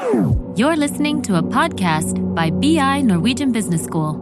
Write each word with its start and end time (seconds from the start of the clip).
You're 0.00 0.76
listening 0.76 1.20
to 1.28 1.36
a 1.36 1.42
podcast 1.42 2.16
by 2.34 2.48
BI 2.50 3.02
Norwegian 3.02 3.52
Business 3.52 3.82
School. 3.84 4.14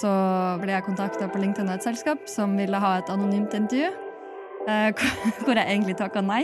Så 0.00 0.10
ble 0.58 0.72
jeg 0.74 0.82
kontakta 0.82 1.28
på 1.30 1.38
LinkedIn 1.38 1.70
av 1.70 1.76
et 1.78 1.86
selskap 1.86 2.26
som 2.26 2.56
ville 2.58 2.74
ha 2.82 2.96
et 2.98 3.12
anonymt 3.14 3.54
intervju. 3.54 3.92
eh, 4.66 4.90
Hvor 5.46 5.54
jeg 5.54 5.62
egentlig 5.68 5.94
takka 6.00 6.24
nei. 6.26 6.42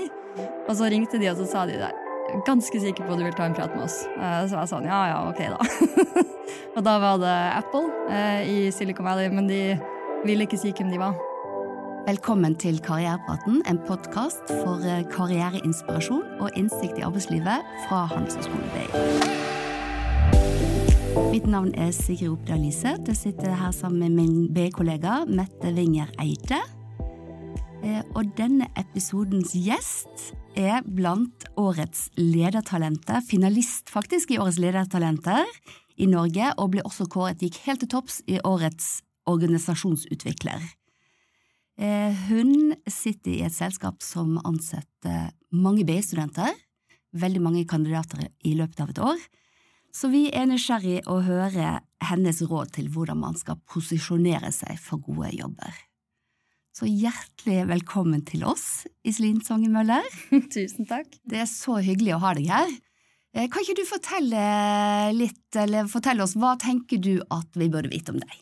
Og 0.69 0.77
så 0.79 0.87
ringte 0.95 1.19
de, 1.19 1.27
og 1.33 1.41
så 1.43 1.49
sa 1.51 1.67
de 1.67 1.81
der 1.81 1.99
Ganske 2.47 2.79
sikker 2.79 3.03
på 3.09 3.17
at 3.17 3.19
du 3.19 3.25
vil 3.27 3.35
ta 3.35 3.49
en 3.49 3.57
prat 3.59 3.75
med 3.75 3.83
oss. 3.89 4.05
Eh, 4.15 4.45
Så 4.47 4.61
jeg 4.61 4.71
sånn, 4.77 4.87
ja 4.87 5.01
ja, 5.11 5.19
ok 5.27 5.43
da. 5.57 6.23
Og 6.79 6.85
da 6.87 6.99
var 7.03 7.19
det 7.19 7.35
Apple 7.65 7.89
eh, 8.15 8.47
i 8.47 8.71
Silicon 8.71 9.09
Valley, 9.11 9.27
men 9.35 9.51
de 9.51 9.63
ville 10.29 10.47
ikke 10.47 10.61
si 10.61 10.71
hvem 10.71 10.93
de 10.95 11.03
var. 11.03 11.19
Velkommen 12.09 12.55
til 12.57 12.79
Karrierepraten, 12.81 13.59
en 13.69 13.79
podkast 13.85 14.49
for 14.63 14.81
eh, 14.81 15.03
karriereinspirasjon 15.13 16.23
og 16.41 16.55
innsikt 16.57 16.97
i 16.97 17.03
arbeidslivet 17.05 17.67
fra 17.83 18.07
Handelshøyskolen 18.09 18.71
BI. 18.73 18.85
Mitt 21.35 21.45
navn 21.53 21.75
er 21.77 21.91
Sigrid 21.93 22.31
Opdal 22.33 22.65
Lise. 22.65 22.95
Jeg 23.11 23.19
sitter 23.19 23.53
her 23.61 23.77
sammen 23.77 24.01
med 24.01 24.17
min 24.23 24.49
BI-kollega 24.57 25.19
Mette 25.29 25.75
Winger 25.77 26.09
Eide. 26.25 26.63
Eh, 27.85 28.01
Og 28.17 28.33
denne 28.41 28.71
episodens 28.81 29.53
gjest 29.53 30.33
er 30.57 30.81
blant 30.89 31.45
årets 31.61 32.09
ledertalenter, 32.17 33.21
finalist 33.21 33.93
faktisk 33.93 34.33
i 34.33 34.41
årets 34.41 34.57
ledertalenter 34.65 35.45
i 36.01 36.09
Norge, 36.09 36.57
og 36.57 36.73
ble 36.73 36.89
også 36.89 37.05
kåret, 37.05 37.45
gikk 37.45 37.61
helt 37.69 37.85
til 37.85 37.93
topps 37.99 38.23
i 38.25 38.41
årets 38.41 39.03
organisasjonsutvikler. 39.29 40.71
Eh, 41.79 42.15
Hun 42.29 42.75
sitter 42.91 43.31
i 43.37 43.43
et 43.47 43.55
selskap 43.55 44.03
som 44.03 44.39
ansetter 44.45 45.31
mange 45.55 45.85
BI-studenter, 45.87 46.51
veldig 47.15 47.43
mange 47.43 47.67
kandidater 47.71 48.27
i 48.45 48.55
løpet 48.59 48.81
av 48.83 48.91
et 48.93 49.03
år, 49.13 49.21
så 49.95 50.11
vi 50.13 50.27
er 50.35 50.49
nysgjerrig 50.51 51.05
å 51.09 51.21
høre 51.25 51.79
hennes 52.11 52.43
råd 52.45 52.75
til 52.77 52.91
hvordan 52.93 53.23
man 53.23 53.39
skal 53.39 53.61
posisjonere 53.71 54.51
seg 54.55 54.77
for 54.83 55.01
gode 55.03 55.31
jobber. 55.39 55.71
Så 56.77 56.87
hjertelig 56.87 57.65
velkommen 57.71 58.21
til 58.27 58.45
oss, 58.47 58.85
Iselin 59.07 59.41
Songe 59.43 59.71
Møller. 59.73 60.05
Tusen 60.55 60.87
takk. 60.87 61.09
Det 61.27 61.41
er 61.43 61.49
så 61.51 61.79
hyggelig 61.83 62.15
å 62.19 62.21
ha 62.27 62.35
deg 62.39 62.51
her. 62.53 62.75
Eh, 63.35 63.49
Kan 63.51 63.65
ikke 63.65 63.79
du 63.81 63.87
fortelle 63.89 64.43
litt, 65.17 65.47
eller 65.59 65.89
fortelle 65.91 66.23
oss, 66.27 66.37
hva 66.39 66.57
tenker 66.61 67.01
du 67.03 67.17
at 67.35 67.49
vi 67.59 67.71
burde 67.73 67.91
vite 67.91 68.15
om 68.15 68.21
deg? 68.23 68.37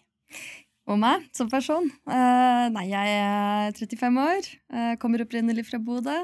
Og 0.87 0.98
meg 1.03 1.25
som 1.34 1.48
person? 1.51 1.89
Uh, 2.06 2.67
nei, 2.70 2.87
jeg 2.92 3.17
er 3.19 3.73
35 3.75 4.20
år, 4.23 4.48
Uh, 4.70 4.95
kommer 5.03 5.23
opprinnelig 5.25 5.67
fra 5.67 5.79
Bodø. 5.83 6.15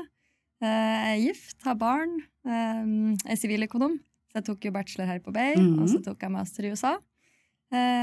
Uh, 0.63 0.67
jeg 0.67 1.15
er 1.17 1.23
gift, 1.27 1.57
har 1.67 1.75
barn, 1.75 2.13
eh, 2.47 2.85
er 3.27 3.39
siviløkonom. 3.39 3.97
Så 4.31 4.39
jeg 4.39 4.45
tok 4.47 4.65
jo 4.69 4.71
bachelor 4.73 5.07
her 5.11 5.19
på 5.21 5.33
Bay, 5.35 5.57
mm 5.57 5.63
-hmm. 5.75 5.83
og 5.83 5.89
så 5.89 5.99
tok 6.05 6.23
jeg 6.23 6.31
master 6.31 6.65
i 6.65 6.71
USA. 6.71 6.95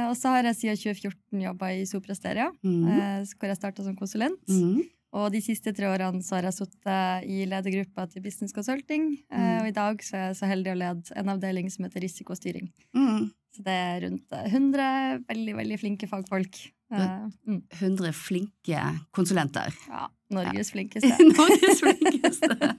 Og 0.09 0.15
så 0.17 0.29
har 0.29 0.43
jeg 0.43 0.55
siden 0.55 0.77
2014 0.77 1.41
jobba 1.41 1.65
i 1.71 1.85
Sopresteria, 1.85 2.49
Mhm. 2.63 2.87
eh, 2.87 3.25
hvor 3.37 3.47
jeg 3.47 3.55
starta 3.57 3.83
som 3.83 3.95
konsulent. 3.95 4.39
Mhm. 4.49 4.81
Og 5.13 5.31
de 5.31 5.41
siste 5.41 5.73
tre 5.73 5.85
årene 5.85 6.21
så 6.23 6.35
har 6.35 6.43
jeg 6.43 6.53
sittet 6.53 7.25
i 7.25 7.45
ledergruppa 7.45 8.07
til 8.09 8.21
Business 8.21 8.53
Consulting. 8.53 9.17
Mhm. 9.31 9.61
og 9.61 9.67
i 9.67 9.71
dag 9.71 9.97
så 10.01 10.13
er 10.17 10.27
jeg 10.27 10.35
så 10.35 10.45
heldig 10.47 10.71
å 10.73 10.77
lede 10.77 11.11
en 11.15 11.29
avdeling 11.29 11.69
som 11.71 11.85
heter 11.85 12.01
risikostyring. 12.01 12.71
Mhm. 12.95 13.31
Så 13.55 13.65
det 13.65 13.75
er 13.75 14.03
rundt 14.05 14.35
eh, 14.35 14.51
100 14.51 15.23
veldig, 15.29 15.55
veldig 15.61 15.79
flinke 15.81 16.09
fagfolk. 16.09 16.61
Eh, 16.93 17.25
mm. 17.49 17.61
100 17.79 18.13
flinke 18.17 18.85
konsulenter. 19.15 19.75
Ja, 19.89 20.07
Norges 20.33 20.73
flinkeste. 20.73 21.11
Norges 21.37 21.83
flinkeste. 21.83 22.71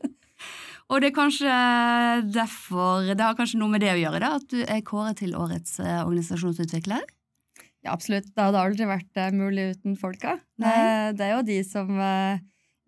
Og 0.90 0.98
det 0.98 1.10
er 1.10 1.14
kanskje 1.14 1.56
derfor 2.34 3.06
Det 3.06 3.22
har 3.22 3.36
kanskje 3.38 3.60
noe 3.60 3.70
med 3.70 3.84
det 3.84 3.92
å 3.94 4.00
gjøre, 4.00 4.20
da, 4.22 4.34
at 4.40 4.46
du 4.50 4.60
er 4.64 4.82
kåret 4.86 5.20
til 5.22 5.36
årets 5.38 5.78
eh, 5.82 6.00
organisasjonsutvikler? 6.02 7.04
Ja, 7.80 7.94
absolutt. 7.94 8.28
Det 8.34 8.42
hadde 8.42 8.62
aldri 8.62 8.88
vært 8.90 9.20
eh, 9.20 9.30
mulig 9.32 9.70
uten 9.76 9.94
folka. 10.00 10.38
Nei. 10.60 10.72
Eh, 10.74 11.10
det 11.16 11.28
er 11.28 11.36
jo 11.36 11.44
de 11.46 11.60
som 11.66 11.92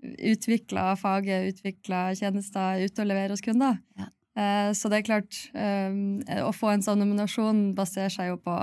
utvikler 0.03 0.99
faget, 0.99 1.53
utvikler 1.55 2.19
tjenester, 2.19 2.83
ute 2.83 3.05
og 3.05 3.09
leverer 3.09 3.37
hos 3.37 3.45
kunder. 3.45 3.79
Ja. 3.99 4.11
Eh, 4.37 4.71
så 4.73 4.89
det 4.89 5.03
er 5.03 5.09
klart, 5.09 5.39
eh, 5.55 6.41
å 6.47 6.53
få 6.57 6.73
en 6.73 6.83
sånn 6.83 6.99
nominasjon 7.03 7.75
baserer 7.77 8.09
seg 8.11 8.29
jo 8.33 8.39
på 8.41 8.55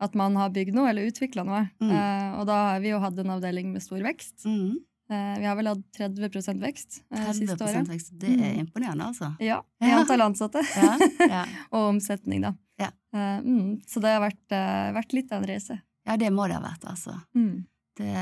at 0.00 0.14
man 0.16 0.36
har 0.36 0.50
bygd 0.52 0.74
noe 0.76 0.88
eller 0.90 1.08
utvikla 1.10 1.44
noe. 1.44 1.66
Mm. 1.80 1.90
Eh, 1.92 2.38
og 2.40 2.46
da 2.48 2.58
har 2.72 2.80
vi 2.80 2.88
jo 2.92 3.00
hatt 3.00 3.18
en 3.20 3.32
avdeling 3.36 3.72
med 3.72 3.82
stor 3.84 4.00
vekst. 4.04 4.46
Eh, 4.46 5.34
vi 5.40 5.44
har 5.44 5.56
vel 5.58 5.66
hatt 5.72 5.82
30 5.96 6.60
vekst 6.62 7.00
eh, 7.10 7.18
30 7.26 7.34
siste 7.40 7.64
året. 7.66 7.88
vekst. 7.88 8.12
Det 8.18 8.28
er 8.30 8.54
Mm. 8.54 8.60
imponerende, 8.66 9.04
altså. 9.10 9.32
Ja, 9.40 9.60
i 9.82 9.90
antall 9.90 10.20
ansatte. 10.20 10.62
Ja, 10.76 10.96
ja. 11.28 11.44
og 11.72 11.88
omsetning, 11.94 12.40
da. 12.42 12.54
Ja. 12.78 12.90
Mm, 13.12 13.80
så 13.88 14.00
det 14.00 14.12
har 14.14 14.20
vært, 14.22 14.48
vært 14.94 15.12
litt 15.12 15.32
av 15.32 15.42
en 15.42 15.48
reise. 15.48 15.80
ja, 16.06 16.16
det 16.16 16.30
må 16.32 16.46
det 16.48 16.56
ha 16.56 16.62
vært, 16.62 16.84
altså. 16.88 17.16
Mm. 17.36 17.66
Det, 18.00 18.14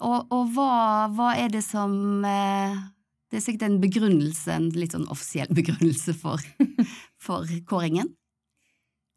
og 0.00 0.26
og 0.34 0.50
hva, 0.52 1.08
hva 1.14 1.30
er 1.38 1.48
det 1.48 1.62
som 1.64 2.20
Det 3.28 3.36
er 3.36 3.44
sikkert 3.44 3.66
en 3.68 3.80
begrunnelse, 3.82 4.48
en 4.54 4.70
litt 4.72 4.94
sånn 4.96 5.08
offisiell 5.12 5.50
begrunnelse 5.60 6.14
for, 6.16 6.40
for 7.20 7.44
kåringen. 7.68 8.14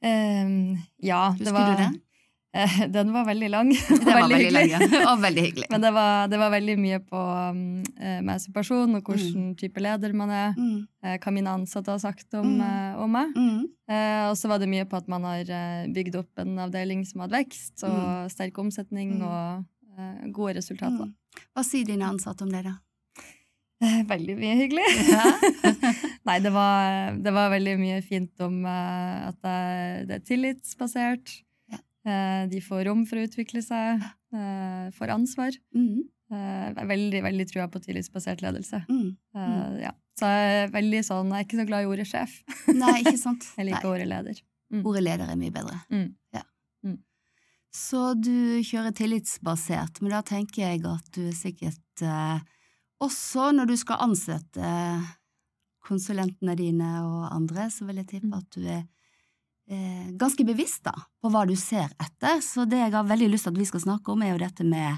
Um, 0.04 0.78
ja, 0.98 1.30
Husker 1.32 1.46
det 1.46 1.54
var, 1.54 1.76
du 1.78 1.84
det? 1.84 2.00
Den 2.92 3.14
var 3.14 3.24
veldig 3.30 3.48
lang. 3.54 3.70
Det 3.90 4.04
var 4.04 4.18
veldig 4.26 4.36
veldig 4.36 4.52
lang, 4.52 4.72
ja. 4.74 5.04
og 5.14 5.22
veldig 5.24 5.44
hyggelig. 5.46 5.68
Men 5.72 5.84
det 5.86 5.92
var, 5.96 6.26
det 6.28 6.40
var 6.42 6.52
veldig 6.52 6.76
mye 6.84 6.98
på 7.08 7.22
um, 7.54 7.62
eh, 7.96 8.18
meg 8.28 8.42
som 8.44 8.52
person, 8.58 8.98
og 8.98 9.08
hvilken 9.14 9.54
type 9.62 9.80
leder 9.80 10.12
man 10.18 10.34
er. 10.36 10.58
Mm, 10.60 10.82
eh, 11.06 11.16
hva 11.24 11.32
mine 11.38 11.54
ansatte 11.62 11.94
har 11.94 12.02
sagt 12.04 12.34
om, 12.36 12.50
Mm. 12.58 12.66
eh, 12.66 13.00
om 13.06 13.16
meg. 13.16 13.32
mm, 13.38 13.62
og 14.32 14.36
så 14.40 14.52
var 14.52 14.60
det 14.60 14.68
mye 14.72 14.84
på 14.88 15.00
at 15.00 15.08
man 15.12 15.24
har 15.28 15.48
bygd 15.96 16.16
opp 16.20 16.40
en 16.44 16.60
avdeling 16.66 17.06
som 17.08 17.24
hadde 17.24 17.38
vekst, 17.40 17.84
og 17.88 18.28
sterk 18.32 18.60
omsetning 18.60 19.20
Mm. 19.22 19.24
og 19.30 20.34
gode 20.36 20.58
resultater. 20.60 21.08
mm. 21.08 21.42
Hva 21.56 21.64
sier 21.64 21.86
dine 21.88 22.08
ansatte 22.10 22.44
om 22.44 22.52
det, 22.52 22.66
da? 22.68 22.76
Eh, 23.82 24.00
Veldig 24.14 24.38
mye 24.40 24.56
hyggelig. 24.60 24.88
Ja. 25.10 25.26
Nei, 26.30 26.38
det 26.44 26.54
var, 26.54 27.16
det 27.18 27.34
var 27.34 27.50
veldig 27.54 27.76
mye 27.82 28.00
fint 28.06 28.44
om 28.46 28.62
eh, 28.70 29.28
at 29.32 29.40
det, 30.08 30.20
er 30.20 30.26
tillitsbasert. 30.28 31.34
Ja. 31.72 31.80
Eh, 32.06 32.42
de 32.52 32.62
får 32.62 32.86
rom 32.90 33.06
for 33.10 33.18
å 33.18 33.26
utvikle 33.26 33.64
seg, 33.66 34.04
uh, 34.36 34.88
får 34.98 35.16
ansvar. 35.18 35.58
Mm, 35.74 36.04
Eh, 36.32 36.84
veldig 36.88 37.20
veldig 37.26 37.46
trua 37.50 37.66
på 37.68 37.80
tillitsbasert 37.84 38.42
ledelse. 38.42 38.86
mm. 38.88 39.08
Eh, 39.36 39.82
ja. 39.82 39.92
Så 40.20 40.28
jeg 40.32 40.52
er 40.62 40.70
veldig 40.72 41.02
sånn, 41.04 41.32
jeg 41.34 41.44
er 41.44 41.46
ikke 41.48 41.58
så 41.60 41.66
glad 41.68 41.84
i 41.84 41.90
ordet 41.92 42.06
sjef. 42.08 42.38
Nei, 42.72 42.94
ikke 43.02 43.18
sant? 43.26 43.48
Jeg 43.58 43.68
liker 43.68 43.84
Nei. 43.84 43.92
ordet 43.92 44.08
leder. 44.08 44.40
Ordet 44.80 45.04
leder 45.04 45.32
er 45.34 45.40
mye 45.40 45.52
bedre. 45.56 45.80
Mm. 45.92 46.06
Ja. 46.38 46.44
Mm. 46.88 46.98
Så 47.76 48.04
du 48.20 48.62
kjører 48.64 48.96
tillitsbasert, 48.96 50.00
men 50.04 50.16
da 50.16 50.22
tenker 50.28 50.64
jeg 50.70 50.86
at 50.88 51.12
du 51.16 51.26
er 51.26 51.36
sikkert 51.36 52.06
eh, 52.06 52.40
også 53.02 53.50
når 53.56 53.68
du 53.72 53.76
skal 53.78 54.02
ansette 54.06 54.72
konsulentene 55.86 56.56
dine 56.56 56.90
og 57.04 57.24
andre, 57.34 57.68
så 57.74 57.86
vil 57.88 58.02
jeg 58.02 58.08
tippe 58.16 58.28
Mm. 58.30 58.38
at 58.38 58.50
du 58.54 58.62
er 58.68 58.84
eh, 59.72 60.12
ganske 60.20 60.44
bevisst 60.46 60.84
da, 60.84 60.92
på 61.22 61.30
hva 61.32 61.46
du 61.48 61.56
ser 61.56 61.90
etter. 62.00 62.42
Så 62.42 62.68
det 62.70 62.78
jeg 62.78 62.92
har 62.92 63.04
veldig 63.08 63.30
lyst 63.32 63.48
til 63.48 63.54
at 63.54 63.60
vi 63.60 63.66
skal 63.66 63.80
snakke 63.86 64.12
om, 64.12 64.22
er 64.22 64.34
jo 64.34 64.42
dette 64.46 64.64
med 64.68 64.98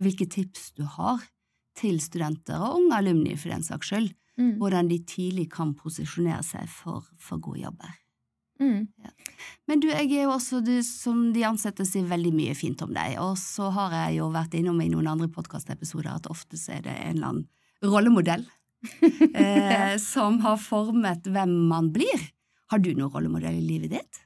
hvilke 0.00 0.28
tips 0.30 0.72
du 0.76 0.84
har 0.84 1.18
til 1.74 1.98
studenter 2.00 2.58
og 2.60 2.76
unge 2.78 2.94
alumni 2.98 3.36
for 3.36 3.48
den 3.50 3.62
saks 3.62 3.86
skyld, 3.90 4.14
Mm. 4.38 4.58
hvordan 4.58 4.88
de 4.88 4.98
tidlig 5.02 5.48
kan 5.50 5.74
posisjonere 5.74 6.44
seg 6.44 6.68
for, 6.70 7.02
for 7.18 7.38
gode 7.42 7.58
jobber. 7.64 7.90
Mm. 8.58 8.88
Men 9.70 9.82
du, 9.82 9.88
jeg 9.90 10.08
er 10.10 10.24
jo 10.26 10.34
også, 10.34 10.60
du, 10.64 10.74
som 10.86 11.28
de 11.34 11.44
ansatte 11.46 11.86
sier 11.86 12.08
veldig 12.10 12.32
mye 12.34 12.54
fint 12.58 12.80
om 12.82 12.94
deg, 12.94 13.18
og 13.22 13.36
så 13.40 13.70
har 13.74 13.94
jeg 13.94 14.18
jo 14.18 14.30
vært 14.34 14.56
innom 14.58 14.80
i 14.82 14.90
noen 14.92 15.10
andre 15.12 15.30
podkastepisoder 15.32 16.10
at 16.14 16.30
ofte 16.32 16.58
så 16.58 16.78
er 16.78 16.86
det 16.88 16.96
en 16.96 17.18
eller 17.18 17.32
annen 17.32 17.46
rollemodell 17.86 18.46
eh, 19.34 19.94
som 20.02 20.40
har 20.42 20.58
formet 20.62 21.28
hvem 21.30 21.54
man 21.70 21.92
blir. 21.94 22.30
Har 22.72 22.82
du 22.82 22.90
noen 22.94 23.12
rollemodell 23.12 23.60
i 23.60 23.66
livet 23.66 23.94
ditt? 23.94 24.24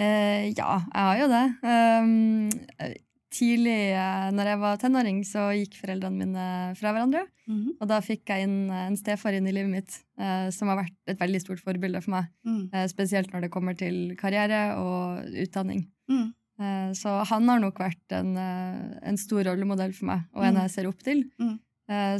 Eh, 0.00 0.50
ja, 0.56 0.80
jeg 0.92 1.06
har 1.06 1.16
jo 1.20 1.30
det. 1.30 1.46
Um, 1.64 3.00
tidlig, 3.30 3.92
eh, 3.94 4.30
når 4.34 4.48
jeg 4.50 4.58
var 4.60 4.76
tenåring, 4.82 5.20
så 5.26 5.44
gikk 5.54 5.76
foreldrene 5.80 6.18
mine 6.18 6.46
fra 6.78 6.92
hverandre. 6.92 7.22
Mhm. 7.46 7.76
Og 7.80 7.88
da 7.88 8.00
fikk 8.00 8.26
jeg 8.30 8.42
inn 8.46 8.70
eh, 8.70 8.86
en 8.88 8.96
stefar 8.98 9.32
inn 9.36 9.46
i 9.46 9.52
livet 9.54 9.70
mitt, 9.70 9.98
eh, 10.18 10.50
som 10.50 10.68
har 10.68 10.80
vært 10.82 10.96
et 11.06 11.18
veldig 11.18 11.40
stort 11.42 11.62
forbilde 11.62 12.02
for 12.02 12.10
meg. 12.16 12.28
Mm. 12.46 12.68
Eh, 12.74 12.86
spesielt 12.90 13.32
når 13.32 13.42
det 13.46 13.50
kommer 13.54 13.76
til 13.78 14.16
karriere 14.18 14.76
og 14.78 15.24
utdanning. 15.44 15.86
Mm. 16.10 16.28
Eh, 16.60 16.90
så 16.98 17.24
han 17.30 17.48
har 17.48 17.60
nok 17.62 17.78
vært 17.80 18.12
en, 18.18 18.36
en 18.36 19.16
stor 19.16 19.44
rollemodell 19.48 19.94
for 19.96 20.06
meg, 20.10 20.26
og 20.34 20.44
en 20.44 20.54
Mm. 20.54 20.60
jeg 20.66 20.70
ser 20.70 20.88
opp 20.90 21.02
til. 21.02 21.24
Mm. 21.40 21.58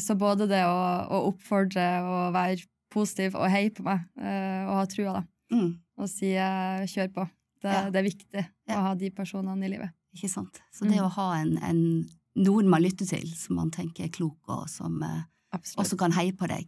Så 0.02 0.16
både 0.18 0.48
det 0.50 0.64
å, 0.66 0.78
å 1.06 1.18
oppfordre 1.30 1.84
og 2.02 2.32
være 2.34 2.64
positiv 2.90 3.36
og 3.38 3.46
heie 3.52 3.70
på 3.70 3.84
meg, 3.86 4.00
og 4.18 4.72
ha 4.80 4.86
trua, 4.90 5.12
da, 5.20 5.22
Mm. 5.54 5.76
og 5.98 6.08
si 6.08 6.32
kjør 6.34 7.12
på. 7.14 7.28
Det, 7.62 7.70
Ja. 7.70 7.90
det 7.90 8.00
er 8.00 8.08
viktig 8.08 8.42
Ja. 8.66 8.74
å 8.74 8.80
ha 8.88 8.94
de 8.96 9.10
personene 9.10 9.62
i 9.64 9.68
livet. 9.68 9.90
Ikke 10.16 10.28
sant? 10.32 10.60
Så 10.74 10.84
det 10.88 10.96
Mm. 10.98 11.04
å 11.06 11.10
ha 11.16 11.28
en, 11.40 11.56
en 11.62 11.82
noen 12.36 12.68
man 12.68 12.82
lytter 12.82 13.06
til, 13.06 13.26
som 13.36 13.56
man 13.56 13.70
tenker 13.70 14.04
er 14.04 14.08
klok, 14.14 14.38
og 14.48 14.68
som 14.68 15.02
eh, 15.02 15.22
Absolutt. 15.52 15.84
også 15.84 15.98
kan 15.98 16.12
heie 16.12 16.32
på 16.32 16.48
deg. 16.50 16.66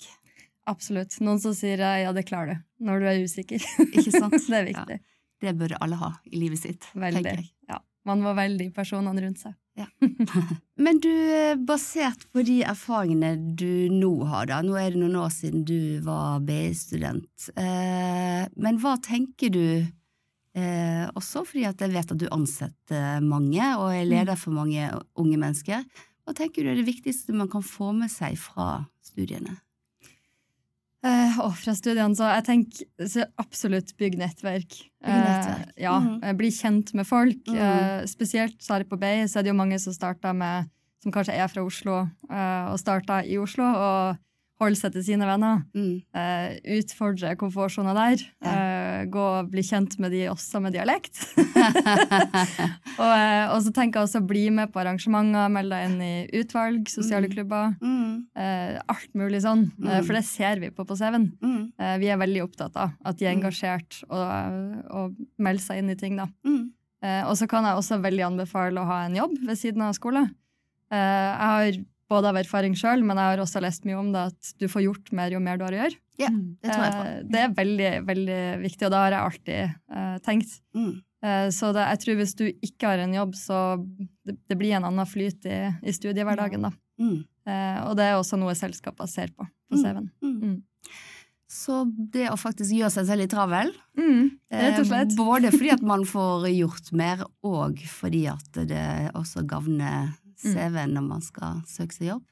Absolutt. 0.66 1.16
Noen 1.20 1.40
som 1.42 1.54
sier 1.54 1.80
eh, 1.80 2.02
'ja, 2.04 2.12
det 2.12 2.26
klarer 2.26 2.54
du', 2.54 2.62
når 2.86 3.00
du 3.00 3.06
er 3.06 3.22
usikker. 3.24 3.62
Ikke 3.92 4.12
sant? 4.12 4.32
det 4.50 4.58
er 4.60 4.68
viktig. 4.70 5.00
Det 5.42 5.56
burde 5.58 5.78
alle 5.82 5.96
ha 5.98 6.12
i 6.30 6.36
livet 6.38 6.58
sitt, 6.58 6.84
Veldig. 6.94 7.22
tenker 7.24 7.36
jeg. 7.42 7.50
Ja. 7.68 7.78
Man 8.06 8.20
må 8.22 8.34
velge 8.34 8.58
de 8.58 8.70
personene 8.70 9.20
rundt 9.22 9.38
seg. 9.38 9.54
Men 10.76 10.98
du, 11.00 11.08
eh, 11.10 11.54
basert 11.56 12.26
på 12.32 12.44
de 12.44 12.60
erfaringene 12.62 13.56
du 13.56 13.88
nå 13.90 14.24
har, 14.28 14.46
da, 14.46 14.60
nå 14.62 14.74
er 14.76 14.90
det 14.90 15.00
noen 15.00 15.16
år 15.16 15.30
siden 15.32 15.64
du 15.64 15.98
var 16.04 16.40
BI-student, 16.40 17.48
eh, 17.56 18.46
men 18.56 18.78
hva 18.82 18.96
tenker 19.02 19.50
du, 19.50 19.86
eh, 20.58 21.04
også 21.18 21.44
fordi 21.48 21.66
at 21.68 21.82
jeg 21.82 21.92
vet 21.94 22.14
at 22.14 22.20
du 22.20 22.28
ansetter 22.34 23.20
mange 23.24 23.66
og 23.78 23.90
er 23.94 24.08
leder 24.08 24.38
for 24.38 24.54
mange 24.56 24.88
unge 25.18 25.40
mennesker, 25.40 25.84
hva 26.22 26.34
tenker 26.38 26.62
du 26.62 26.70
er 26.70 26.78
det 26.78 26.86
viktigste 26.86 27.34
man 27.34 27.50
kan 27.50 27.64
få 27.66 27.90
med 27.96 28.12
seg 28.12 28.38
fra 28.38 28.84
studiene? 29.04 29.58
Eh, 31.02 31.38
og 31.42 31.56
fra 31.58 31.72
studiene, 31.74 32.14
så 32.14 32.28
jeg 32.30 32.44
tenker 32.46 33.08
så 33.10 33.24
absolutt 33.42 33.90
bygg 33.98 34.20
nettverk. 34.20 34.76
Bygg 35.02 35.16
nettverk. 35.18 35.72
Eh, 35.72 35.80
ja, 35.82 35.96
mm. 35.98 36.20
eh, 36.22 36.36
Bli 36.38 36.52
kjent 36.54 36.92
med 36.94 37.08
folk. 37.08 37.42
Mhm. 37.50 37.58
Eh, 37.58 38.04
spesielt 38.10 38.62
så 38.62 38.76
her 38.76 38.86
på 38.86 39.00
BI 39.00 39.26
så 39.26 39.40
er 39.40 39.48
det 39.48 39.50
jo 39.50 39.58
mange 39.58 39.80
som 39.82 39.96
starter 39.96 40.36
med 40.36 40.70
som 41.02 41.10
kanskje 41.10 41.34
er 41.34 41.48
fra 41.50 41.64
Oslo, 41.66 42.04
eh, 42.30 42.66
og 42.70 42.78
starter 42.78 43.26
i 43.26 43.38
Oslo 43.42 43.66
og 43.66 44.20
holder 44.62 44.78
seg 44.78 44.94
til 44.94 45.04
sine 45.08 45.26
venner. 45.26 45.64
Mm. 45.74 45.96
Eh, 46.14 46.52
utfordre 46.78 47.34
komfortsona 47.40 47.94
der. 47.96 48.22
Eh, 48.46 48.71
gå 49.10 49.22
og 49.40 49.50
bli 49.50 49.62
kjent 49.62 49.98
med 49.98 50.12
de 50.12 50.26
også 50.30 50.60
med 50.62 50.72
dialekt. 50.74 51.18
og, 53.00 53.12
eh, 53.12 53.46
og 53.52 53.58
så 53.64 53.72
tenker 53.74 54.00
jeg 54.00 54.06
også 54.08 54.22
bli 54.28 54.44
med 54.54 54.72
på 54.72 54.80
arrangementer, 54.82 55.48
meld 55.52 55.72
deg 55.72 55.86
inn 55.88 55.98
i 56.04 56.12
utvalg, 56.42 56.88
sosiale 56.92 57.28
Mm. 57.28 57.32
klubber. 57.34 57.76
Mm. 57.80 58.26
Eh, 58.36 58.80
alt 58.88 59.12
mulig 59.18 59.42
sånn. 59.44 59.66
Eh, 59.82 60.00
Mm. 60.00 60.04
for 60.06 60.12
det 60.18 60.24
ser 60.24 60.60
vi 60.60 60.70
på 60.70 60.84
på 60.86 60.96
CV-en. 60.96 61.32
Mm. 61.42 61.72
Eh, 61.78 61.96
vi 61.98 62.06
er 62.08 62.16
veldig 62.18 62.42
opptatt 62.44 62.76
av 62.76 62.90
at 63.04 63.16
de 63.18 63.26
er 63.26 63.34
Mm. 63.34 63.42
engasjert 63.42 64.02
og, 64.10 64.84
og 64.90 65.16
melder 65.38 65.62
seg 65.62 65.78
inn 65.78 65.90
i 65.90 65.94
ting. 65.94 66.16
da. 66.16 66.26
Mm. 66.44 66.70
Eh, 67.02 67.22
og 67.26 67.34
så 67.36 67.48
kan 67.48 67.64
jeg 67.64 67.74
også 67.76 68.00
veldig 68.02 68.26
anbefale 68.26 68.78
å 68.80 68.86
ha 68.86 69.04
en 69.06 69.14
jobb 69.16 69.38
ved 69.46 69.56
siden 69.58 69.82
av 69.82 69.94
skole. 69.94 70.28
Eh, 70.90 70.96
jeg 70.98 71.48
har 71.52 71.72
både 72.12 72.28
av 72.32 72.38
erfaring 72.42 72.74
sjøl, 72.78 73.02
men 73.08 73.16
jeg 73.20 73.32
har 73.32 73.42
også 73.42 73.62
lest 73.64 73.86
mye 73.88 73.98
om 74.00 74.10
det 74.14 74.26
at 74.30 74.50
du 74.60 74.66
får 74.70 74.84
gjort 74.86 75.12
mer 75.16 75.32
jo 75.34 75.40
mer 75.42 75.56
du 75.60 75.64
har 75.66 75.76
å 75.76 75.80
gjøre. 75.82 75.98
Ja, 76.20 76.28
det 76.28 76.68
tror 76.68 76.84
jeg 76.84 76.92
på. 76.98 77.06
Eh, 77.08 77.22
det 77.32 77.40
er 77.46 77.54
veldig, 77.56 77.90
veldig 78.10 78.40
viktig, 78.66 78.84
og 78.86 78.92
det 78.94 79.00
har 79.00 79.16
jeg 79.16 79.26
alltid 79.30 79.96
uh, 79.96 80.18
tenkt. 80.26 80.58
Mm. 80.76 80.92
Uh, 81.22 81.48
så 81.54 81.70
det, 81.74 81.86
jeg 81.88 82.02
tror 82.04 82.18
hvis 82.20 82.34
du 82.38 82.44
ikke 82.50 82.90
har 82.92 83.02
en 83.06 83.14
jobb, 83.16 83.34
så 83.38 83.58
det, 84.28 84.36
det 84.50 84.58
blir 84.60 84.76
en 84.76 84.86
annen 84.90 85.08
flyt 85.08 85.46
i, 85.48 85.58
i 85.88 85.94
studiehverdagen. 85.96 86.68
da. 86.68 86.72
Mm. 87.00 87.16
Uh, 87.48 87.78
og 87.88 87.96
det 87.98 88.06
er 88.10 88.18
også 88.20 88.38
noe 88.38 88.54
selskaper 88.58 89.08
ser 89.10 89.32
på 89.34 89.48
på 89.72 89.78
Mm. 89.78 89.82
CV-en. 89.86 90.08
Mm. 90.20 90.36
Mm. 90.42 90.58
Så 91.52 91.78
det 92.12 92.26
å 92.32 92.36
faktisk 92.40 92.72
gjøre 92.76 92.90
seg 92.94 93.06
selv 93.08 93.22
litt 93.24 93.32
travel, 93.32 93.70
Mm, 93.96 94.30
rett 94.52 94.78
og 94.80 94.86
slett. 94.88 95.10
Eh, 95.12 95.16
Både 95.18 95.50
fordi 95.52 95.70
at 95.74 95.82
man 95.84 96.04
får 96.08 96.46
gjort 96.48 96.90
mer, 96.96 97.24
og 97.44 97.76
fordi 97.88 98.22
at 98.30 98.60
det 98.68 98.84
også 99.16 99.44
gagner 99.48 100.12
Mm. 100.12 100.21
CV-en 100.42 100.92
når 100.98 101.08
man 101.08 101.22
skal 101.24 101.62
søke 101.70 101.94
seg 101.98 102.12
jobb. 102.14 102.22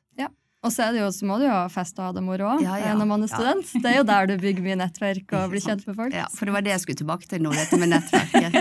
Og 0.60 0.68
så, 0.68 0.82
er 0.84 0.92
det 0.92 0.98
jo, 1.00 1.06
så 1.08 1.24
må 1.24 1.38
du 1.40 1.46
jo 1.46 1.52
ha 1.54 1.68
fest 1.72 1.96
og 1.96 2.04
ha 2.04 2.12
det 2.12 2.20
moro 2.20 2.50
Ja, 2.60 2.74
ja. 2.76 2.90
når 2.92 3.06
man 3.08 3.22
er 3.24 3.30
Ja. 3.30 3.36
student. 3.38 3.70
Det 3.80 3.88
er 3.88 3.96
jo 3.96 4.02
der 4.04 4.26
du 4.28 4.34
bygger 4.42 4.60
mye 4.66 4.76
nettverk 4.76 5.32
og 5.32 5.46
blir 5.54 5.62
kjent 5.64 5.86
med 5.88 5.96
folk. 5.96 6.12
Ja, 6.12 6.26
for 6.36 6.44
det 6.44 6.52
var 6.52 6.60
det 6.66 6.74
jeg 6.74 6.80
skulle 6.82 6.98
tilbake 7.00 7.24
til 7.30 7.40
nå, 7.40 7.48
dette 7.56 7.78
med 7.80 7.88
nettverket. 7.88 8.52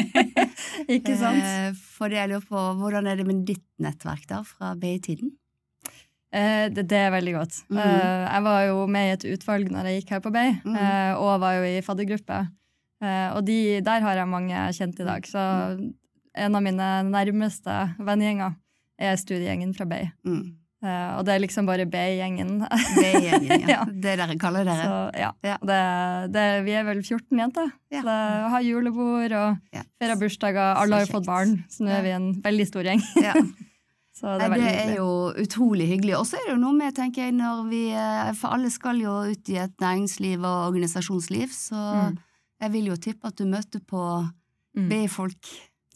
Ikke 0.96 1.18
sant? 1.19 1.44
Eh, 1.44 1.74
For 1.98 2.07
det 2.07 2.22
jeg 2.22 2.31
lurer 2.31 2.46
på, 2.48 2.62
hvordan 2.80 3.10
er 3.12 3.19
det 3.19 3.25
med 3.28 3.42
ditt 3.50 3.66
nettverk 3.84 4.24
da, 4.31 4.40
fra 4.48 4.72
BI-tiden? 4.80 5.34
Eh, 6.31 6.69
det, 6.72 6.88
det 6.88 7.01
er 7.04 7.12
veldig 7.18 7.34
godt. 7.36 7.60
Eh, 7.68 8.24
jeg 8.31 8.44
var 8.48 8.63
jo 8.69 8.80
med 8.96 9.10
i 9.10 9.13
et 9.18 9.28
utvalg 9.36 9.68
når 9.74 9.90
jeg 9.92 10.00
gikk 10.00 10.16
her 10.16 10.24
på 10.24 10.31
BI, 10.40 10.48
Mhm. 10.63 10.80
eh, 10.80 11.12
og 11.19 11.40
var 11.44 11.60
jo 11.60 11.68
i 11.68 11.81
faddergruppe. 11.84 12.40
Eh, 13.04 13.28
og 13.36 13.44
de, 13.44 13.60
der 13.84 14.00
har 14.07 14.16
jeg 14.24 14.31
mange 14.31 14.56
kjent 14.80 15.04
i 15.04 15.10
dag. 15.12 15.28
Så 15.28 15.44
en 16.36 16.56
av 16.56 16.63
mine 16.63 16.90
nærmeste 17.12 17.75
vennegjenger 18.00 18.56
er 19.00 19.16
studiegjengen 19.19 19.72
fra 19.78 19.86
Bay. 19.90 20.10
Mm. 20.28 20.56
Uh, 20.80 21.18
og 21.19 21.25
det 21.28 21.34
er 21.34 21.42
liksom 21.44 21.66
bare 21.68 21.84
BI-gjengen. 21.92 22.51
BI-gjengen, 22.96 23.63
ja. 23.68 23.68
Ja. 23.74 23.80
Det 23.90 24.13
dere 24.22 24.36
kaller 24.40 24.63
dere. 24.68 24.86
Så 24.88 25.00
ja, 25.19 25.31
Ja. 25.44 25.56
det, 25.72 25.80
det, 26.36 26.44
vi 26.63 26.75
er 26.80 26.86
vel 26.88 27.01
14 27.04 27.36
jenter. 27.42 27.72
Ja. 27.92 28.04
Det, 28.06 28.19
har 28.54 28.63
julebord 28.63 29.36
og 29.36 29.57
Ja. 29.75 29.84
feirer 30.00 30.19
bursdager. 30.22 30.78
Alle 30.80 30.96
har 31.01 31.06
jo 31.07 31.12
fått 31.18 31.28
barn, 31.28 31.57
så 31.72 31.84
nå 31.84 31.92
er 31.98 32.06
vi 32.06 32.13
en 32.16 32.30
veldig 32.46 32.68
stor 32.72 32.88
gjeng. 32.88 33.04
Ja. 33.24 33.34
Så 34.19 34.34
det 34.36 34.50
er 34.50 34.56
det 34.60 34.72
er 34.75 34.90
jo 34.98 35.12
utrolig 35.40 35.86
hyggelig. 35.88 36.18
Og 36.18 36.25
så 36.28 36.36
er 36.36 36.42
det 36.50 36.51
jo 36.57 36.60
noe 36.60 36.75
med, 36.75 36.92
tenker 36.98 37.24
jeg, 37.24 37.36
når 37.38 37.62
vi 37.69 37.86
eh, 37.96 38.31
For 38.36 38.51
alle 38.51 38.68
skal 38.74 38.98
jo 39.00 39.13
ut 39.31 39.48
i 39.54 39.56
et 39.63 39.72
næringsliv 39.80 40.44
og 40.44 40.66
organisasjonsliv, 40.74 41.48
så 41.56 41.80
Mm. 42.10 42.18
jeg 42.66 42.72
vil 42.74 42.90
jo 42.92 42.98
tippe 43.00 43.28
at 43.31 43.38
du 43.40 43.46
møter 43.48 43.80
på 43.80 44.01
Mm. 44.75 44.90
BI-folk 44.92 45.48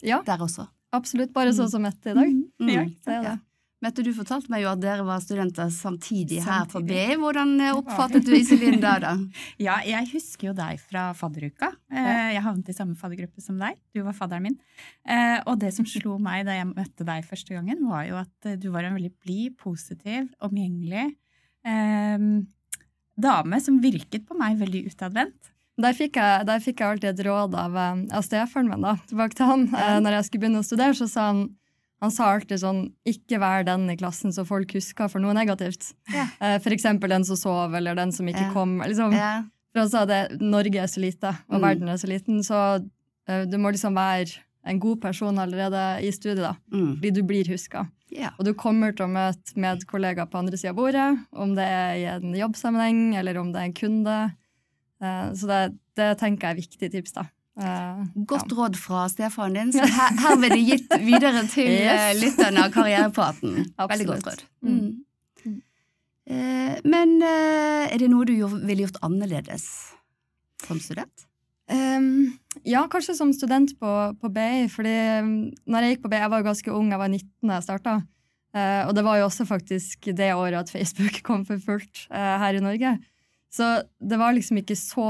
Ja, 0.02 0.22
der 0.24 0.40
også. 0.40 0.64
Absolutt. 0.96 1.32
Bare 1.34 1.52
sånn 1.56 1.70
som 1.72 1.82
Mette 1.84 2.12
i 2.12 2.14
dag. 2.16 2.30
Mm. 2.60 2.70
Ja, 2.72 2.84
det 3.06 3.18
er 3.18 3.26
det. 3.30 3.40
Mette, 3.84 4.00
du 4.00 4.14
fortalte 4.16 4.48
meg 4.48 4.62
jo 4.62 4.70
at 4.70 4.80
dere 4.80 5.02
var 5.04 5.18
studenter 5.20 5.68
samtidig, 5.68 6.38
her 6.40 6.62
på 6.70 6.78
Samtidig. 6.80 7.02
BI. 7.10 7.16
Hvordan 7.20 7.50
eh, 7.60 7.74
oppfattet 7.76 8.24
du 8.24 8.30
Iselin 8.32 8.78
da, 8.80 8.94
da? 9.02 9.10
Ja, 9.66 9.74
jeg 9.84 10.08
husker 10.14 10.48
jo 10.48 10.54
deg 10.56 10.80
fra 10.80 11.10
fadderuka. 11.18 11.68
Eh, 11.92 12.30
Jeg 12.32 12.40
havnet 12.46 12.70
i 12.72 12.76
samme 12.78 12.96
faddergruppe 12.96 13.44
som 13.44 13.58
deg. 13.60 13.76
Du 13.92 14.00
var 14.06 14.16
fadderen 14.16 14.46
min. 14.46 14.56
Eh, 15.04 15.36
Og 15.44 15.58
det 15.60 15.74
som 15.76 15.84
slo 15.84 16.16
meg 16.16 16.46
da 16.48 16.56
jeg 16.56 16.70
møtte 16.70 17.04
deg 17.04 17.28
første 17.28 17.52
gangen, 17.58 17.84
var 17.90 18.06
jo 18.08 18.16
at 18.22 18.54
du 18.62 18.70
var 18.72 18.88
en 18.88 18.96
veldig 18.96 19.12
blid, 19.20 19.58
positiv, 19.60 20.30
omgjengelig 20.40 21.10
dame 23.14 23.60
som 23.62 23.76
virket 23.82 24.24
på 24.28 24.36
meg 24.38 24.56
veldig 24.60 24.86
utadvendt. 24.90 25.50
Der 25.80 25.92
fikk, 25.92 26.14
jeg, 26.20 26.46
der 26.46 26.60
fikk 26.62 26.78
jeg 26.80 26.86
alltid 26.88 27.10
et 27.18 27.26
råd 27.26 27.54
av, 27.58 27.74
eh, 27.76 28.04
av 28.14 28.22
stefaren 28.22 28.68
min. 28.70 28.80
da, 28.80 28.94
tilbake 29.10 29.34
til 29.34 29.46
han. 29.46 29.68
Ja. 29.72 29.96
Eh, 29.96 30.00
Når 30.00 30.12
jeg 30.18 30.24
skulle 30.28 30.40
begynne 30.44 30.60
å 30.62 30.66
studere, 30.66 30.94
så 30.94 31.08
sa 31.10 31.26
han 31.32 31.56
han 32.02 32.10
sa 32.10 32.34
alltid 32.34 32.58
sånn 32.60 32.92
Ikke 33.08 33.38
vær 33.40 33.64
den 33.64 33.88
i 33.88 33.96
klassen 33.96 34.30
som 34.34 34.44
folk 34.44 34.70
husker 34.76 35.08
for 35.08 35.20
noe 35.20 35.32
negativt. 35.32 35.94
Ja. 36.12 36.26
Eh, 36.40 36.58
For 36.58 36.70
eksempel 36.70 37.08
den 37.08 37.24
som 37.24 37.36
sov, 37.36 37.74
eller 37.74 37.94
den 37.94 38.12
som 38.12 38.26
ikke 38.26 38.48
Ja. 38.48 38.52
kom. 38.52 38.78
Liksom. 38.80 39.12
Ja. 39.14 39.42
For 39.72 39.80
han 39.80 39.88
sa 39.88 40.04
det, 40.04 40.40
Norge 40.40 40.76
er 40.76 40.86
så 40.86 41.00
lite, 41.00 41.32
og 41.48 41.60
Mm. 41.60 41.62
verden 41.62 41.88
er 41.88 41.96
så 41.96 42.06
liten, 42.08 42.38
så 42.44 42.88
du 43.50 43.56
må 43.58 43.72
liksom 43.72 43.94
være 43.94 44.36
en 44.66 44.78
god 44.78 45.00
person 45.00 45.34
allerede 45.38 46.02
i 46.02 46.10
studiet, 46.10 46.42
da. 46.44 46.54
Mm. 46.72 46.96
Fordi 47.00 47.10
du 47.14 47.22
blir 47.22 47.44
huska. 47.48 47.88
Yeah. 48.12 48.30
Og 48.38 48.44
du 48.44 48.52
kommer 48.54 48.94
til 48.94 49.06
å 49.06 49.10
møte 49.10 49.54
medkollegaer 49.56 50.30
på 50.30 50.38
andre 50.38 50.56
sida 50.56 50.70
av 50.70 50.76
bordet, 50.76 51.26
om 51.32 51.54
det 51.54 51.64
er 51.64 51.94
i 51.96 52.04
en 52.04 52.32
jobbsammenheng, 52.34 53.16
eller 53.16 53.38
om 53.38 53.50
det 53.52 53.60
er 53.60 53.64
en 53.64 53.72
kunde. 53.72 54.32
Eh, 55.02 55.32
Så 55.34 55.48
det, 55.50 55.60
det 55.98 56.10
tenker 56.20 56.48
jeg 56.48 56.56
er 56.56 56.60
viktig 56.60 56.90
tips, 56.92 57.12
da. 57.16 57.24
Eh, 57.60 58.04
Godt 58.26 58.52
råd 58.52 58.76
fra 58.76 59.04
stefaren 59.08 59.54
din, 59.58 59.72
så 59.74 59.86
her, 59.86 60.16
herved 60.24 60.52
er 60.56 60.62
gitt 60.62 60.94
videre 61.04 61.44
til 61.52 61.70
eh, 61.80 62.12
Yes. 62.12 62.22
lytterne 62.22 62.64
av 62.66 62.72
Karrierepraten. 62.74 63.60
Veldig 63.94 64.08
godt 64.12 64.26
råd. 64.30 64.46
Mm. 64.62 64.78
Mm. 65.44 65.60
Men 66.88 67.18
er 67.22 67.98
det 68.00 68.08
noe 68.08 68.24
du 68.24 68.32
ville 68.64 68.86
gjort 68.86 68.96
annerledes 69.04 69.66
som 70.64 70.78
student? 70.80 71.26
Um, 71.68 72.34
ja, 72.68 72.82
kanskje 72.92 73.14
som 73.16 73.30
student 73.32 73.72
på, 73.80 73.90
på 74.20 74.30
BI, 74.32 74.66
fordi 74.72 74.94
når 75.64 75.84
jeg 75.86 75.94
gikk 75.94 76.02
på 76.04 76.10
BI, 76.12 76.20
jeg 76.20 76.32
var 76.32 76.42
jo 76.42 76.48
ganske 76.48 76.74
ung, 76.76 76.90
jeg 76.92 77.00
var 77.00 77.08
19 77.12 77.28
da 77.48 77.58
jeg 77.58 77.66
starta. 77.68 77.94
Uh, 78.54 78.82
og 78.86 78.92
det 78.96 79.04
var 79.06 79.18
jo 79.18 79.26
også 79.26 79.46
faktisk 79.48 80.10
det 80.14 80.30
året 80.36 80.58
at 80.60 80.70
Facebook 80.72 81.20
kom 81.28 81.44
for 81.48 81.60
fullt 81.60 82.04
uh, 82.12 82.36
her 82.42 82.56
i 82.58 82.62
Norge. 82.64 82.92
Så 83.54 83.66
det 84.02 84.16
var 84.18 84.34
liksom 84.34 84.58
ikke 84.58 84.74
så 84.74 85.04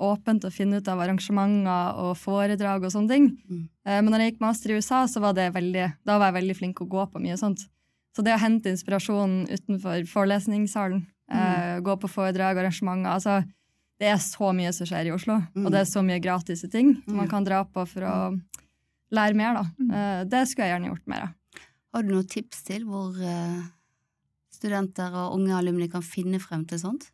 åpent 0.00 0.44
å 0.48 0.52
finne 0.54 0.78
ut 0.80 0.86
av 0.88 1.02
arrangementer 1.04 1.98
og 2.00 2.14
foredrag 2.16 2.86
og 2.86 2.92
sånne 2.94 3.10
ting. 3.12 3.26
Mm. 3.44 3.64
Eh, 3.84 3.98
men 4.00 4.08
når 4.14 4.22
jeg 4.22 4.32
gikk 4.32 4.40
master 4.40 4.72
i 4.72 4.78
USA, 4.78 5.02
så 5.10 5.20
var 5.20 5.34
det 5.36 5.50
veldig, 5.52 5.90
da 6.08 6.16
var 6.18 6.30
jeg 6.32 6.38
veldig 6.40 6.56
flink 6.56 6.80
å 6.80 6.88
gå 6.88 7.04
på 7.12 7.20
mye 7.20 7.36
sånt. 7.36 7.66
Så 8.16 8.24
det 8.24 8.32
å 8.32 8.40
hente 8.40 8.70
inspirasjon 8.72 9.34
utenfor 9.50 10.06
forelesningssalen, 10.08 11.04
eh, 11.30 11.80
gå 11.84 11.96
på 12.00 12.08
foredrag, 12.08 12.56
arrangementer 12.62 13.10
altså 13.18 13.44
det 14.00 14.08
er 14.10 14.16
så 14.22 14.48
mye 14.56 14.72
som 14.74 14.86
skjer 14.88 15.06
i 15.06 15.12
Oslo, 15.14 15.36
Mm. 15.54 15.66
og 15.66 15.72
det 15.72 15.80
er 15.80 15.90
så 15.92 16.00
mye 16.02 16.20
gratis 16.22 16.64
ting 16.70 16.94
som 17.04 17.16
man 17.16 17.26
Mm. 17.26 17.30
kan 17.30 17.44
dra 17.44 17.64
på 17.64 17.86
for 17.86 18.00
å 18.00 18.40
lære 19.12 19.34
mer. 19.36 19.54
da. 19.54 19.64
Mm. 19.78 19.90
Eh, 19.92 20.24
Det 20.24 20.48
skulle 20.48 20.66
jeg 20.68 20.80
gjerne 20.80 20.88
gjort 20.90 21.06
mer 21.06 21.20
av. 21.22 21.28
Har 21.92 22.02
du 22.02 22.08
noen 22.14 22.26
tips 22.28 22.62
til 22.64 22.84
hvor 22.84 23.12
eh, 23.20 23.62
studenter 24.50 25.12
og 25.12 25.34
unge 25.38 25.52
alumni 25.52 25.88
kan 25.88 26.02
finne 26.02 26.40
frem 26.40 26.64
til 26.66 26.78
sånt? 26.78 27.10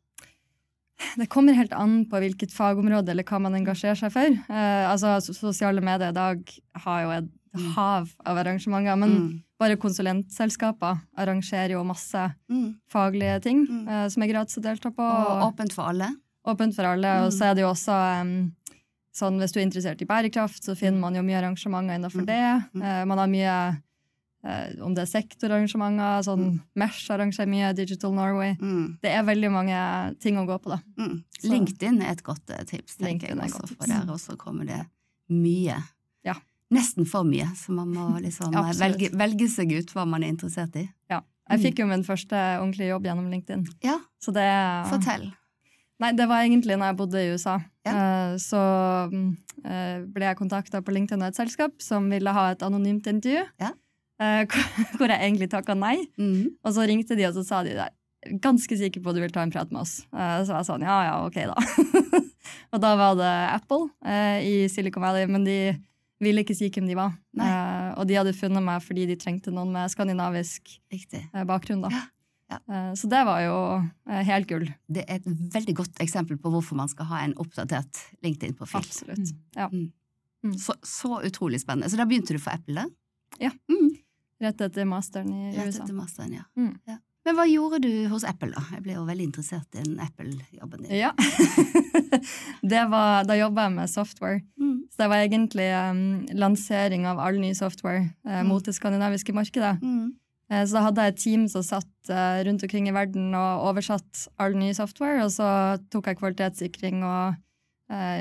Det 1.16 1.28
kommer 1.28 1.54
helt 1.56 1.72
an 1.72 2.04
på 2.06 2.18
hvilket 2.20 2.52
fagområde 2.52 3.08
eller 3.10 3.24
hva 3.24 3.40
man 3.40 3.54
engasjerer 3.54 3.96
seg 3.98 4.12
for. 4.12 4.26
Eh, 4.52 4.84
altså, 4.90 5.16
Sosiale 5.34 5.80
medier 5.80 6.10
i 6.10 6.16
dag 6.16 6.42
har 6.84 7.02
jo 7.02 7.10
et 7.18 7.30
Mm. 7.50 7.72
hav 7.74 8.08
av 8.24 8.36
arrangementer, 8.38 8.96
men 8.96 9.10
Mm. 9.10 9.42
bare 9.58 9.76
konsulentselskaper 9.76 11.00
arrangerer 11.18 11.70
jo 11.72 11.82
masse 11.84 12.34
Mm. 12.48 12.76
faglige 12.92 13.42
ting 13.42 13.66
Mm. 13.66 13.88
eh, 13.88 14.08
som 14.08 14.22
er 14.22 14.28
gratis 14.28 14.56
å 14.58 14.62
delta 14.62 14.90
på. 14.90 15.02
Og 15.02 15.52
åpent 15.52 15.72
for 15.72 15.88
alle? 15.88 16.14
Åpent 16.46 16.74
for 16.76 16.84
alle. 16.84 17.08
Mm. 17.08 17.24
Og 17.26 17.32
så 17.32 17.50
er 17.50 17.54
det 17.54 17.62
jo 17.62 17.70
også 17.72 18.20
um, 18.22 18.52
sånn 19.12 19.38
hvis 19.40 19.52
du 19.52 19.58
er 19.60 19.66
interessert 19.66 20.00
i 20.00 20.06
bærekraft, 20.06 20.62
så 20.62 20.76
finner 20.76 21.00
man 21.00 21.14
jo 21.14 21.22
mye 21.22 21.42
arrangementer 21.42 21.98
innenfor 21.98 22.22
Mm. 22.22 22.26
det. 22.26 22.70
Mm. 22.74 22.82
Eh, 22.82 23.04
man 23.04 23.18
har 23.18 23.26
mye 23.26 23.82
om 24.80 24.94
det 24.96 25.02
er 25.04 25.10
sektorarrangementer, 25.10 26.22
sånn 26.24 26.44
Mesh 26.80 27.10
arrangerer 27.12 27.48
mye, 27.50 27.72
Digital 27.76 28.14
Norway. 28.16 28.54
Mm. 28.60 28.98
Det 29.02 29.10
er 29.12 29.22
veldig 29.28 29.50
mange 29.52 29.80
ting 30.20 30.38
å 30.40 30.46
gå 30.48 30.56
på, 30.64 30.70
da. 30.72 30.78
Mm. 30.96 31.18
LinkedIn 31.44 32.00
er 32.02 32.14
et 32.14 32.22
godt 32.24 32.50
eh, 32.50 32.62
tips, 32.64 32.96
tenker 32.96 33.34
LinkedIn 33.34 33.42
jeg 33.44 33.52
også, 33.58 33.76
for 33.76 33.86
der 33.92 34.14
også 34.14 34.36
kommer 34.40 34.64
det 34.68 34.80
mye. 35.28 35.76
Ja. 36.24 36.34
Nesten 36.72 37.04
for 37.08 37.24
mye, 37.28 37.48
så 37.58 37.74
man 37.76 37.92
må 37.92 38.06
liksom 38.26 38.54
eh, 38.56 38.72
velge, 38.80 39.10
velge 39.12 39.48
seg 39.52 39.72
ut 39.76 39.92
hva 39.96 40.06
man 40.08 40.24
er 40.24 40.32
interessert 40.32 40.76
i. 40.80 40.86
Ja. 41.12 41.20
Jeg 41.50 41.58
Mm. 41.58 41.62
fikk 41.66 41.78
jo 41.82 41.86
min 41.90 42.04
første 42.06 42.36
ordentlige 42.60 42.92
jobb 42.92 43.04
gjennom 43.08 43.26
LinkedIn. 43.32 43.64
Ja, 43.82 43.96
Så 44.22 44.30
det 44.32 44.46
fortell. 44.88 45.32
Nei, 46.00 46.12
det 46.16 46.28
var 46.30 46.44
egentlig 46.46 46.76
når 46.78 46.92
jeg 46.92 46.96
bodde 46.96 47.20
i 47.20 47.32
USA. 47.34 47.58
Ja. 47.84 47.92
Eh, 47.92 48.36
Så 48.38 48.56
mm, 49.10 49.36
eh, 49.66 49.98
ble 50.06 50.24
jeg 50.30 50.38
kontakta 50.38 50.80
på 50.80 50.94
LinkedIn 50.94 51.20
av 51.20 51.28
et 51.32 51.36
selskap 51.36 51.72
som 51.82 52.06
ville 52.08 52.30
ha 52.32 52.50
et 52.52 52.62
anonymt 52.62 53.04
intervju. 53.10 53.42
Ja. 53.60 53.72
Eh, 54.20 54.44
Hvor 54.98 55.08
jeg 55.10 55.20
egentlig 55.24 55.50
takka 55.52 55.74
nei. 55.78 55.96
Mm. 56.20 56.52
Og 56.64 56.76
så 56.76 56.86
ringte 56.88 57.16
de, 57.18 57.26
og 57.28 57.34
så 57.38 57.46
sa 57.46 57.62
de 57.66 57.74
der 57.78 57.90
Ganske 58.44 58.76
sikker 58.76 59.00
på 59.00 59.08
at 59.08 59.16
du 59.16 59.22
vil 59.22 59.32
ta 59.32 59.40
en 59.40 59.52
prat 59.52 59.70
med 59.72 59.80
oss. 59.80 60.02
Eh, 60.12 60.40
Så 60.44 60.52
jeg 60.52 60.66
sånn, 60.68 60.82
ja 60.84 60.96
ja, 61.06 61.12
ok 61.24 61.38
da. 61.48 61.54
og 62.76 62.82
da 62.82 62.90
var 63.00 63.14
det 63.16 63.30
Apple 63.54 63.86
eh, 64.04 64.42
i 64.44 64.56
Silicon 64.68 65.00
Valley, 65.00 65.24
men 65.30 65.46
de 65.46 65.54
ville 66.20 66.42
ikke 66.44 66.52
si 66.58 66.68
hvem 66.68 66.90
de 66.90 66.98
var. 66.98 67.14
Eh, 67.40 67.86
og 67.96 68.04
de 68.10 68.18
hadde 68.18 68.34
funnet 68.36 68.60
meg 68.66 68.82
fordi 68.84 69.06
de 69.08 69.16
trengte 69.16 69.48
noen 69.56 69.72
med 69.72 69.88
skandinavisk 69.88 70.68
eh, 70.92 71.46
bakgrunn. 71.48 71.86
da. 71.86 71.94
Ja, 71.96 72.02
ja. 72.52 72.58
Eh, 72.60 72.90
så 73.00 73.08
det 73.08 73.22
var 73.24 73.40
jo 73.46 73.56
helt 74.28 74.50
gull. 74.52 74.68
Det 74.92 75.06
er 75.08 75.22
et 75.22 75.32
veldig 75.56 75.78
godt 75.80 76.04
eksempel 76.04 76.36
på 76.44 76.52
hvorfor 76.52 76.76
man 76.76 76.92
skal 76.92 77.08
ha 77.14 77.22
en 77.24 77.32
oppdatert 77.40 78.04
LinkedIn-profil. 78.20 78.84
Absolutt. 78.84 79.32
Ja. 79.56 79.70
Så, 80.60 80.76
så 80.84 81.22
utrolig 81.24 81.64
spennende. 81.64 81.88
Så 81.88 81.96
da 81.96 82.04
begynte 82.04 82.36
du 82.36 82.40
for 82.42 82.52
Apple, 82.52 82.84
da? 82.84 83.46
Ja. 83.48 83.54
Mm. 83.72 83.94
Rett 84.40 84.60
etter 84.60 84.84
masteren 84.88 85.32
i 85.34 85.50
Rett 85.56 85.66
USA. 85.68 85.82
etter 85.84 85.94
masteren, 85.94 86.32
ja. 86.38 86.44
Mm. 86.56 86.74
ja. 86.88 86.96
Men 87.28 87.36
hva 87.36 87.44
gjorde 87.44 87.82
du 87.84 87.90
hos 88.08 88.24
Apple, 88.24 88.48
da? 88.54 88.62
Jeg 88.72 88.82
ble 88.86 88.94
jo 88.94 89.02
veldig 89.04 89.26
interessert 89.28 89.74
i 89.76 89.82
den 89.84 89.98
Apple-jobben 90.00 90.86
din. 90.86 90.94
Ja. 90.96 91.10
det 92.72 92.84
var, 92.90 93.24
da 93.28 93.36
jobba 93.38 93.66
jeg 93.68 93.74
med 93.76 93.90
software. 93.92 94.40
Mm. 94.60 94.78
Så 94.90 95.02
det 95.02 95.08
var 95.12 95.22
egentlig 95.24 95.66
um, 95.90 96.00
lansering 96.40 97.04
av 97.08 97.20
all 97.22 97.38
ny 97.42 97.52
software 97.54 98.08
Mm. 98.24 98.46
mot 98.48 98.64
det 98.64 98.74
skandinaviske 98.76 99.32
markedet. 99.34 99.76
Mm. 99.82 100.14
Eh, 100.50 100.64
så 100.66 100.76
da 100.78 100.82
hadde 100.88 101.04
jeg 101.04 101.12
et 101.14 101.20
team 101.22 101.46
som 101.48 101.62
satt 101.66 102.10
eh, 102.10 102.40
rundt 102.46 102.62
omkring 102.66 102.88
i 102.88 102.94
verden 102.94 103.34
og 103.34 103.68
oversatt 103.70 104.26
all 104.38 104.54
ny 104.56 104.72
software, 104.76 105.24
og 105.24 105.30
så 105.34 105.46
tok 105.92 106.06
jeg 106.10 106.18
kvalitetssikring 106.20 107.02
og 107.04 107.34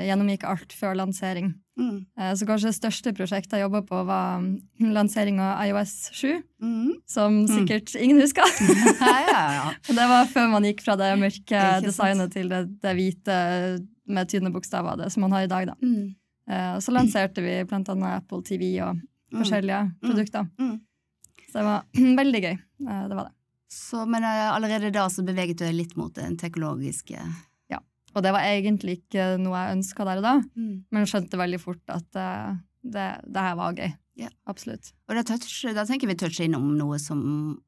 gjennomgikk 0.08 0.44
alt 0.50 0.72
før 0.74 0.96
lansering. 0.98 1.52
Mm. 1.78 2.06
Eh, 2.18 2.32
så 2.36 2.46
kanskje 2.48 2.70
det 2.72 2.76
største 2.78 3.12
prosjektet 3.16 3.54
jeg 3.56 3.64
jobba 3.64 3.80
på, 3.86 4.00
var 4.08 4.40
um, 4.42 4.48
lansering 4.80 5.38
av 5.40 5.62
iOS 5.68 6.10
7, 6.12 6.42
Mm. 6.60 6.90
som 7.08 7.38
sikkert 7.48 7.94
ingen 7.96 8.20
husker. 8.20 8.44
ja, 9.00 9.14
ja, 9.28 9.44
ja. 9.56 9.68
Det 9.86 10.08
var 10.10 10.26
før 10.28 10.50
man 10.52 10.66
gikk 10.68 10.82
fra 10.84 10.96
det 11.00 11.12
mørke 11.20 11.62
designet 11.86 12.34
til 12.34 12.50
det, 12.52 12.64
det 12.82 12.96
hvite 12.98 13.36
med 14.10 14.28
tynne 14.28 14.50
bokstaver, 14.52 14.98
det 15.00 15.12
som 15.14 15.22
man 15.24 15.32
har 15.38 15.46
i 15.46 15.52
dag. 15.52 15.70
da. 15.70 15.76
Mm. 15.80 16.14
Eh, 16.50 16.76
så 16.82 16.92
lanserte 16.92 17.40
vi 17.44 17.60
annet 17.62 18.16
Apple 18.18 18.42
TV 18.42 18.74
og 18.82 18.98
Mm. 19.30 19.44
forskjellige 19.44 19.80
produkter. 20.02 20.46
Mm. 20.58 20.80
Så 21.52 21.52
det 21.60 21.62
var 21.64 21.84
veldig 22.18 22.40
gøy. 22.42 22.56
Eh, 22.90 23.04
det 23.08 23.14
var 23.16 23.28
det. 23.28 23.34
Så, 23.70 24.02
men 24.10 24.24
eh, 24.26 24.48
allerede 24.50 24.90
da 24.90 25.04
så 25.08 25.22
beveget 25.22 25.58
du 25.60 25.64
deg 25.64 25.76
litt 25.76 25.92
mot 25.96 26.12
den 26.14 26.34
teknologiske 26.36 27.14
Og 28.14 28.24
det 28.24 28.32
var 28.34 28.46
egentlig 28.48 29.00
ikke 29.00 29.34
noe 29.40 29.58
jeg 29.58 29.78
ønska 29.78 30.06
der 30.08 30.20
og 30.20 30.26
da, 30.26 30.34
mm. 30.42 30.76
men 30.90 31.08
skjønte 31.08 31.38
veldig 31.38 31.60
fort 31.62 31.92
at 31.94 32.18
eh, 32.18 32.56
det, 32.82 33.08
det 33.26 33.44
her 33.44 33.58
var 33.58 33.76
gøy. 33.78 33.92
Yeah. 34.20 34.32
Absolutt. 34.50 34.90
Og 35.08 35.16
da, 35.16 35.22
touch, 35.24 35.62
da 35.76 35.86
tenker 35.88 36.10
vi 36.10 36.16
touche 36.18 36.44
innom 36.44 36.66
noe 36.76 36.98
som 37.00 37.20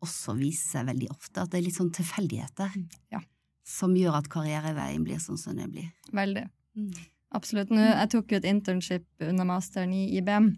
også 0.04 0.34
viser 0.36 0.80
seg 0.80 0.88
veldig 0.90 1.08
ofte, 1.14 1.44
at 1.44 1.52
det 1.52 1.60
er 1.60 1.66
litt 1.68 1.78
sånn 1.78 1.92
tilfeldigheter 1.94 2.74
Ja. 3.14 3.22
som 3.64 3.94
gjør 3.96 4.18
at 4.18 4.28
karriereveien 4.32 5.06
blir 5.06 5.22
sånn 5.22 5.40
som 5.40 5.56
den 5.56 5.70
blir. 5.72 5.88
Veldig. 6.12 6.44
Mm. 6.76 6.90
Absolutt. 7.32 7.70
Nå, 7.72 7.80
jeg 7.86 8.10
tok 8.12 8.34
jo 8.34 8.40
et 8.42 8.48
internship 8.50 9.06
under 9.24 9.48
masteren 9.48 9.94
i 9.96 10.04
IBM, 10.18 10.50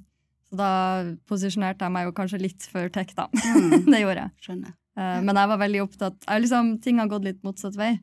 så 0.48 0.58
da 0.58 0.70
posisjonerte 1.30 1.86
jeg 1.86 1.94
meg 1.94 2.08
jo 2.08 2.16
kanskje 2.16 2.42
litt 2.42 2.66
for 2.72 2.90
tech, 2.94 3.14
da. 3.14 3.28
Mm. 3.30 3.84
det 3.92 4.02
gjorde 4.02 4.24
jeg. 4.24 4.34
Skjønner. 4.48 4.74
Eh, 4.98 5.20
Men 5.26 5.38
jeg 5.38 5.50
var 5.50 5.62
veldig 5.62 5.80
opptatt 5.82 6.26
jeg, 6.28 6.42
liksom, 6.44 6.74
Ting 6.82 7.00
har 7.02 7.08
gått 7.10 7.24
litt 7.26 7.40
motsatt 7.46 7.78
vei. 7.78 7.96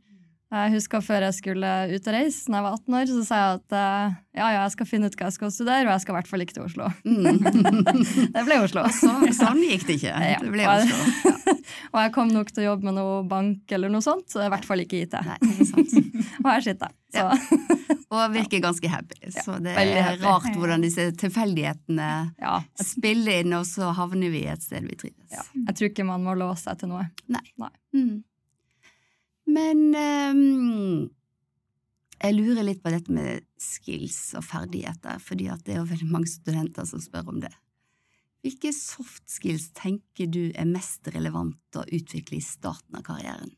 Jeg 0.51 0.71
husker 0.73 0.99
før 0.99 1.23
jeg 1.23 1.35
skulle 1.37 1.67
ut 1.93 2.07
og 2.09 2.11
reise, 2.15 2.41
da 2.51 2.57
jeg 2.59 2.65
var 2.65 2.73
18 2.75 2.95
år, 2.99 3.05
så 3.07 3.21
sa 3.23 3.37
jeg 3.39 3.59
at 3.59 3.75
uh, 3.75 4.15
ja, 4.35 4.47
ja, 4.51 4.63
jeg 4.65 4.73
skal 4.73 4.87
finne 4.89 5.07
ut 5.07 5.13
hva 5.15 5.29
jeg 5.29 5.35
skal 5.37 5.51
studere, 5.55 5.85
og 5.85 5.91
jeg 5.93 6.03
skal 6.03 6.11
i 6.11 6.15
hvert 6.17 6.27
fall 6.27 6.43
ikke 6.43 6.55
til 6.57 6.65
Oslo. 6.65 6.89
Mm. 7.07 7.37
Det 8.35 8.43
ble 8.49 8.57
Oslo. 8.59 8.83
så, 8.91 9.13
sånn 9.37 9.61
gikk 9.63 9.85
det 9.87 9.95
ikke. 10.01 10.15
Ja. 10.33 10.41
Det 10.43 10.51
ble 10.51 10.65
Oslo. 10.67 11.29
og 11.93 11.97
jeg 12.01 12.11
kom 12.17 12.33
nok 12.35 12.51
til 12.51 12.65
å 12.65 12.65
jobbe 12.65 12.89
med 12.89 12.97
noe 12.99 13.21
bank 13.31 13.71
eller 13.77 13.93
noe 13.93 14.03
sånt, 14.03 14.27
så 14.31 14.43
i 14.43 14.49
hvert 14.51 14.67
fall 14.67 14.83
ikke 14.83 15.05
IT. 15.05 15.15
Nei. 15.23 15.39
Og 16.41 16.47
her 16.49 16.63
sitter 16.65 16.89
jeg. 16.89 16.97
Så 17.15 18.07
Og 18.11 18.33
virker 18.33 18.63
ganske 18.63 18.89
happy. 18.91 19.19
Så 19.35 19.55
det 19.63 19.75
er 19.77 20.17
rart 20.23 20.49
hvordan 20.55 20.83
disse 20.83 21.05
tilfeldighetene 21.21 22.09
ja, 22.41 22.57
spiller 22.81 23.45
inn, 23.45 23.55
og 23.55 23.63
så 23.69 23.93
havner 23.95 24.33
vi 24.33 24.43
et 24.51 24.63
sted 24.63 24.83
vi 24.87 24.97
trives. 24.99 25.31
ja, 25.31 25.45
jeg 25.69 25.77
tror 25.77 25.91
ikke 25.91 26.07
man 26.07 26.25
må 26.25 26.35
låse 26.39 26.65
seg 26.65 26.81
til 26.81 26.91
noe. 26.91 27.05
Nei. 27.31 27.43
Nei. 27.61 27.71
Mm. 27.95 28.19
Men 29.51 29.81
um, 29.95 31.09
jeg 32.21 32.37
lurer 32.37 32.65
litt 32.65 32.83
på 32.83 32.93
dette 32.93 33.13
med 33.13 33.45
skills 33.61 34.35
og 34.37 34.45
ferdigheter, 34.45 35.17
fordi 35.23 35.49
det 35.65 35.75
er 35.75 35.81
jo 35.81 35.89
veldig 35.89 36.09
mange 36.11 36.29
studenter 36.29 36.85
som 36.87 37.01
spør 37.01 37.33
om 37.33 37.41
det. 37.43 37.53
Hvilke 38.41 38.71
soft 38.73 39.27
skills 39.29 39.69
tenker 39.77 40.29
du 40.29 40.43
er 40.57 40.69
mest 40.69 41.05
relevant 41.13 41.77
å 41.77 41.85
utvikle 41.85 42.39
i 42.39 42.45
starten 42.45 42.97
av 42.97 43.05
karrieren? 43.05 43.51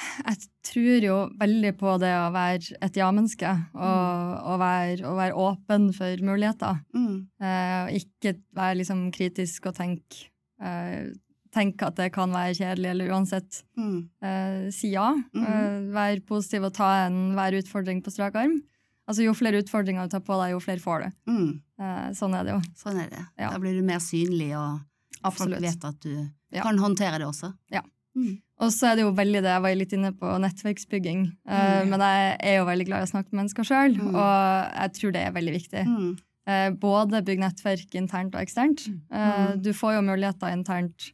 Jeg 0.00 0.46
tror 0.64 1.04
jo 1.04 1.16
veldig 1.40 1.72
på 1.80 1.94
det 2.00 2.12
å 2.16 2.30
være 2.32 2.78
et 2.84 2.96
ja-menneske, 2.96 3.50
og, 3.76 4.36
og, 4.48 4.54
være, 4.62 5.00
og 5.08 5.18
være 5.18 5.42
åpen 5.44 5.90
for 5.96 6.24
muligheter. 6.24 6.80
Mm. 6.96 7.16
Eh, 7.42 7.76
og 7.84 7.98
ikke 7.98 8.34
være 8.56 8.78
liksom 8.80 9.02
kritisk 9.12 9.68
og 9.68 9.76
tenke 9.76 10.30
eh, 10.62 11.12
tenke 11.52 11.82
at 11.86 11.96
det 11.96 12.12
kan 12.12 12.30
være 12.30 12.54
kjedelig, 12.54 12.90
eller 12.90 13.08
uansett 13.10 13.62
Mm. 13.76 14.08
eh, 14.22 14.70
si 14.70 14.92
ja. 14.92 15.12
Mm. 15.34 15.44
Eh, 15.46 15.92
vær 15.94 16.20
positiv 16.26 16.64
og 16.64 16.74
ta 16.74 17.06
enhver 17.08 17.58
utfordring 17.62 18.02
på 18.02 18.10
strak 18.12 18.34
arm. 18.36 18.60
Altså 19.08 19.24
Jo 19.24 19.32
flere 19.34 19.58
utfordringer 19.62 20.04
du 20.06 20.08
tar 20.14 20.20
på 20.20 20.36
deg, 20.38 20.52
jo 20.52 20.60
flere 20.60 20.78
får 20.78 21.02
du. 21.02 21.32
Mm. 21.32 21.60
Eh, 21.80 22.10
sånn 22.14 22.34
er 22.38 22.44
det 22.44 22.52
jo. 22.54 22.60
Sånn 22.78 23.00
er 23.02 23.08
det. 23.10 23.24
Ja. 23.38 23.50
Da 23.50 23.58
blir 23.58 23.74
du 23.74 23.82
mer 23.82 23.98
synlig, 23.98 24.52
og 24.54 24.80
Absolutt. 25.24 25.58
folk 25.58 25.60
vet 25.62 25.84
at 25.84 26.00
du 26.00 26.30
Ja. 26.52 26.62
kan 26.62 26.78
håndtere 26.78 27.18
det 27.18 27.26
også. 27.26 27.52
Ja. 27.72 27.82
Mm. 28.16 28.40
Og 28.60 28.70
så 28.70 28.92
er 28.92 28.96
det 28.96 29.02
jo 29.02 29.12
veldig 29.12 29.40
det, 29.42 29.50
jeg 29.50 29.62
var 29.62 29.74
litt 29.74 29.92
inne 29.92 30.12
på 30.12 30.38
nettverksbygging, 30.40 31.36
eh, 31.48 31.82
Mm. 31.84 31.88
men 31.90 32.00
jeg 32.00 32.36
er 32.40 32.56
jo 32.58 32.64
veldig 32.66 32.86
glad 32.86 33.00
i 33.00 33.06
å 33.06 33.10
snakke 33.10 33.32
med 33.32 33.44
mennesker 33.44 33.64
sjøl, 33.64 33.96
Mm. 33.96 34.14
og 34.14 34.72
jeg 34.74 34.92
tror 34.94 35.12
det 35.12 35.26
er 35.26 35.32
veldig 35.32 35.54
viktig. 35.54 35.86
Mm. 35.86 36.18
Eh, 36.46 36.70
både 36.70 37.22
bygge 37.24 37.38
nettverk 37.40 37.94
internt 37.94 38.34
og 38.34 38.40
eksternt. 38.40 38.88
Eh, 39.12 39.56
du 39.56 39.72
får 39.72 39.94
jo 39.94 40.02
muligheter 40.02 40.52
internt 40.52 41.12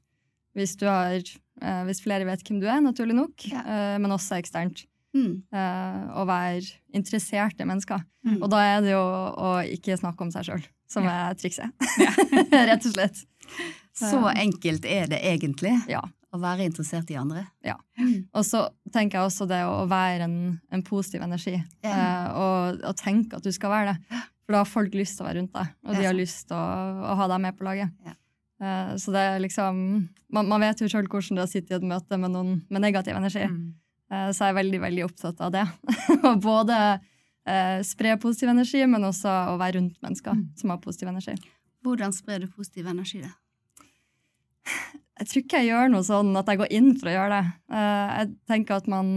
hvis, 0.57 0.75
du 0.81 0.87
har, 0.89 1.15
eh, 1.63 1.83
hvis 1.89 2.01
flere 2.05 2.27
vet 2.29 2.43
hvem 2.47 2.61
du 2.63 2.67
er, 2.69 2.81
naturlig 2.85 3.15
nok, 3.19 3.47
Ja. 3.53 3.61
eh, 3.65 3.99
men 4.03 4.11
også 4.17 4.39
eksternt. 4.41 4.87
Mm. 5.17 5.43
Eh, 5.53 6.01
å 6.21 6.27
være 6.29 6.65
i 7.65 7.65
mennesker. 7.69 8.03
Mm. 8.27 8.43
Og 8.43 8.51
da 8.53 8.59
er 8.75 8.83
det 8.85 8.91
jo 8.93 9.01
å 9.01 9.53
ikke 9.65 9.97
snakke 9.97 10.21
om 10.27 10.33
seg 10.35 10.45
sjøl 10.51 10.65
som 10.91 11.07
er 11.09 11.33
trikset. 11.41 11.73
Rett 12.53 12.85
og 12.85 12.93
slett. 12.93 13.23
Så 13.97 14.21
enkelt 14.37 14.85
er 14.85 15.07
det 15.09 15.23
egentlig 15.25 15.73
Ja. 15.89 16.03
å 16.35 16.39
være 16.43 16.67
interessert 16.69 17.09
i 17.11 17.17
andre. 17.17 17.47
Ja. 17.65 17.79
Mm. 17.99 18.27
Og 18.35 18.45
så 18.45 18.67
tenker 18.93 19.17
jeg 19.23 19.31
også 19.31 19.47
det 19.49 19.63
å 19.65 19.87
være 19.89 20.27
en, 20.29 20.37
en 20.71 20.83
positiv 20.85 21.23
energi, 21.25 21.57
Yeah. 21.83 22.27
eh, 22.27 22.37
og, 22.37 22.85
og 22.85 22.97
tenke 23.01 23.39
at 23.41 23.43
du 23.47 23.51
skal 23.57 23.71
være 23.73 23.95
det. 23.95 24.21
For 24.45 24.53
da 24.53 24.61
har 24.63 24.69
folk 24.69 24.93
lyst 24.95 25.17
til 25.17 25.25
å 25.25 25.29
være 25.31 25.41
rundt 25.41 25.57
deg, 25.57 25.73
og 25.89 25.97
de 25.97 26.05
har 26.07 26.15
lyst 26.15 26.45
til 26.51 26.55
å, 26.61 26.67
å 27.09 27.17
ha 27.19 27.27
deg 27.33 27.41
med 27.49 27.57
på 27.59 27.65
laget. 27.67 27.91
Ja. 28.05 28.13
Eh, 28.63 28.93
så 28.97 29.13
det 29.13 29.21
er 29.21 29.43
liksom 29.45 29.81
Man, 30.33 30.49
man 30.49 30.63
vet 30.65 30.81
jo 30.81 30.89
sjøl 30.91 31.07
hvordan 31.07 31.37
det 31.37 31.43
er 31.45 31.47
å 31.47 31.51
sitte 31.51 31.75
i 31.75 31.77
et 31.77 31.85
møte 31.87 32.17
med 32.19 32.33
noen 32.35 32.55
med 32.73 32.83
negativ 32.83 33.15
energi. 33.15 33.45
Mm. 33.47 33.75
Eh, 34.11 34.31
så 34.35 34.47
jeg 34.49 34.55
er 34.55 34.59
veldig, 34.59 34.81
veldig 34.83 35.05
opptatt 35.07 35.41
av 35.45 35.53
det. 35.55 35.63
Å 36.27 36.33
både 36.43 36.79
eh, 37.47 37.79
spre 37.87 38.17
positiv 38.23 38.51
energi, 38.51 38.83
men 38.91 39.07
også 39.07 39.31
å 39.53 39.57
være 39.61 39.79
rundt 39.79 40.01
mennesker 40.03 40.35
Mm. 40.35 40.47
som 40.59 40.71
har 40.75 40.81
positiv 40.83 41.09
energi. 41.13 41.37
Hvordan 41.87 42.13
sprer 42.17 42.43
du 42.43 42.49
positiv 42.51 42.89
energi, 42.91 43.23
da? 43.23 43.31
Jeg 45.17 45.29
tror 45.31 45.43
ikke 45.45 45.61
jeg 45.63 45.71
gjør 45.71 45.91
noe 45.95 46.05
sånn 46.05 46.35
at 46.37 46.49
jeg 46.51 46.59
går 46.61 46.73
inn 46.77 46.89
for 46.99 47.09
å 47.09 47.15
gjøre 47.15 47.37
det. 47.39 47.45
Jeg 47.79 48.31
tenker 48.51 48.81
at 48.83 48.89
man 48.91 49.11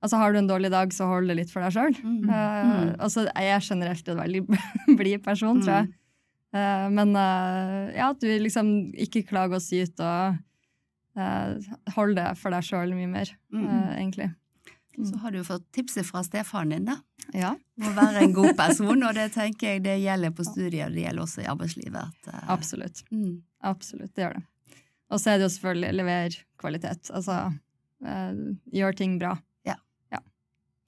Altså, 0.00 0.16
har 0.16 0.32
du 0.32 0.38
en 0.40 0.46
dårlig 0.48 0.70
dag, 0.72 0.88
så 0.96 1.04
hold 1.10 1.28
det 1.28 1.34
litt 1.36 1.50
for 1.52 1.60
deg 1.60 1.74
sjøl. 1.74 1.92
Mm. 2.00 2.30
altså, 3.04 3.26
jeg 3.28 3.50
er 3.52 3.60
generelt 3.60 4.06
en 4.08 4.16
veldig 4.16 4.40
blid 4.96 5.20
person, 5.20 5.60
tror 5.60 5.74
jeg. 5.74 5.90
Eh, 6.54 6.86
men 6.90 7.14
eh, 7.16 7.94
ja, 7.96 8.10
at 8.10 8.20
du 8.20 8.28
liksom 8.42 8.70
ikke 8.98 9.22
klager 9.28 9.60
og 9.60 9.62
ut, 9.62 10.00
og 10.00 10.38
holder 11.20 11.92
hold 11.96 12.16
det 12.16 12.28
for 12.38 12.54
deg 12.54 12.64
sjøl 12.66 12.94
mye 12.96 13.08
mer, 13.10 13.32
Mm. 13.52 13.64
eh, 13.66 13.96
egentlig. 14.00 14.30
Så 15.00 15.16
har 15.22 15.30
du 15.32 15.38
jo 15.38 15.44
fått 15.46 15.64
tipset 15.72 16.04
fra 16.04 16.20
stefaren 16.26 16.70
din, 16.74 16.84
da. 16.84 16.96
Ja, 17.32 17.54
Å 17.80 17.92
være 17.96 18.22
en 18.24 18.32
god 18.36 18.56
person, 18.58 19.02
og 19.06 19.14
det 19.14 19.30
tenker 19.38 19.74
jeg 19.74 19.82
det 19.84 19.94
gjelder 20.02 20.30
på 20.36 20.44
studiet, 20.44 20.86
og 20.90 20.92
det 20.96 21.04
gjelder 21.06 21.22
også 21.24 21.42
i 21.44 21.48
arbeidslivet. 21.48 22.02
At, 22.10 22.28
eh, 22.34 22.48
absolutt. 22.52 23.04
mm. 23.10 23.42
Absolutt, 23.62 24.14
det 24.16 24.24
gjør 24.24 24.34
det. 24.38 24.44
Og 25.10 25.18
så 25.20 25.30
er 25.32 25.38
det 25.38 25.46
jo 25.48 25.52
selvfølgelig 25.54 25.94
lever 25.98 26.36
kvalitet. 26.60 27.10
Altså 27.16 27.36
eh, 28.06 28.42
gjør 28.72 28.96
ting 28.96 29.18
bra. 29.18 29.34
Ja. 29.66 29.74
ja. 30.12 30.20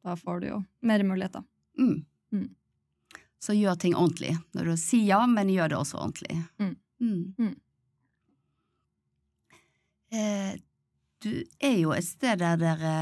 Da 0.05 0.15
får 0.17 0.41
du 0.41 0.47
jo 0.49 0.59
mer 0.83 1.03
muligheter. 1.05 1.43
Mm. 1.79 2.05
Mm. 2.33 2.47
Så 3.43 3.57
gjør 3.59 3.79
ting 3.81 3.97
ordentlig. 3.99 4.37
Når 4.55 4.71
du 4.71 4.75
sier 4.79 5.17
ja, 5.17 5.23
men 5.27 5.51
gjør 5.51 5.73
det 5.73 5.79
også 5.81 5.99
ordentlig. 5.99 6.39
Mm. 6.63 6.77
Mm. 7.03 7.23
Mm. 7.39 7.55
Eh, 10.13 10.53
du 11.23 11.33
er 11.63 11.77
jo 11.81 11.95
et 11.97 12.07
sted 12.07 12.39
der 12.43 12.59
dere 12.61 12.95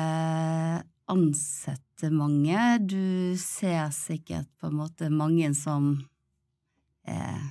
ansetter 1.11 2.12
mange. 2.14 2.78
Du 2.87 3.37
ser 3.40 3.90
sikkert 3.94 4.49
på 4.61 4.70
en 4.70 4.78
måte 4.78 5.11
mange 5.12 5.50
som 5.59 5.92
eh, 7.09 7.49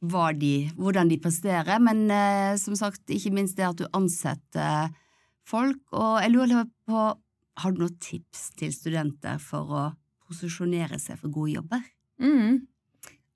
de, 0.00 0.54
hvordan 0.76 1.10
de 1.10 1.18
presterer, 1.18 1.80
men 1.82 2.06
eh, 2.10 2.54
som 2.60 2.76
sagt, 2.78 3.02
ikke 3.10 3.34
minst 3.34 3.56
det 3.58 3.66
at 3.66 3.80
du 3.80 3.86
ansetter 3.92 4.92
folk. 5.46 5.82
Og 5.92 6.22
jeg 6.22 6.32
lurer 6.32 6.68
på, 6.86 7.06
har 7.56 7.72
du 7.72 7.82
noen 7.82 8.00
tips 8.00 8.50
til 8.60 8.72
studenter 8.72 9.40
for 9.42 9.72
å 9.72 9.84
posisjonere 10.26 10.98
seg 11.02 11.18
for 11.20 11.30
gode 11.32 11.54
jobber? 11.56 11.82
Mm. 12.22 12.66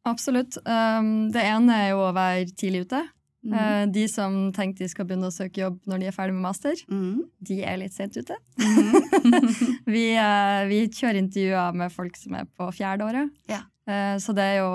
Absolutt. 0.09 0.57
Um, 0.65 1.31
det 1.33 1.43
ene 1.45 1.77
er 1.85 1.89
jo 1.93 2.05
å 2.07 2.13
være 2.17 2.47
tidlig 2.57 2.87
ute. 2.89 3.03
Mm. 3.41 3.55
Eh, 3.57 3.83
de 3.89 4.03
som 4.13 4.35
tenker 4.53 4.83
de 4.85 4.89
skal 4.93 5.07
begynne 5.09 5.29
å 5.31 5.33
søke 5.33 5.63
jobb 5.63 5.79
når 5.89 6.03
de 6.03 6.09
er 6.11 6.13
ferdig 6.13 6.35
med 6.37 6.45
master, 6.45 6.77
Mm. 6.93 7.23
de 7.41 7.63
er 7.65 7.79
litt 7.81 7.95
sent 7.97 8.17
ute. 8.21 8.37
Mm. 8.61 8.93
vi, 9.95 10.03
eh, 10.13 10.67
vi 10.69 10.81
kjører 10.93 11.21
intervjuer 11.23 11.75
med 11.81 11.93
folk 11.95 12.17
som 12.21 12.35
er 12.37 12.45
på 12.45 12.69
fjerde 12.77 13.07
året. 13.09 13.31
Ja. 13.49 13.63
Eh, 13.89 14.17
så 14.21 14.35
det 14.37 14.45
er 14.45 14.59
jo 14.61 14.69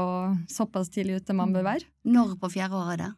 såpass 0.50 0.89
tidlig 0.89 1.22
ute 1.22 1.34
man 1.38 1.53
bør 1.53 1.63
være. 1.69 1.86
Når 2.10 2.39
på 2.41 2.50
fjerde 2.57 2.74
året 2.79 2.95
er? 2.95 3.03
Det 3.05 3.13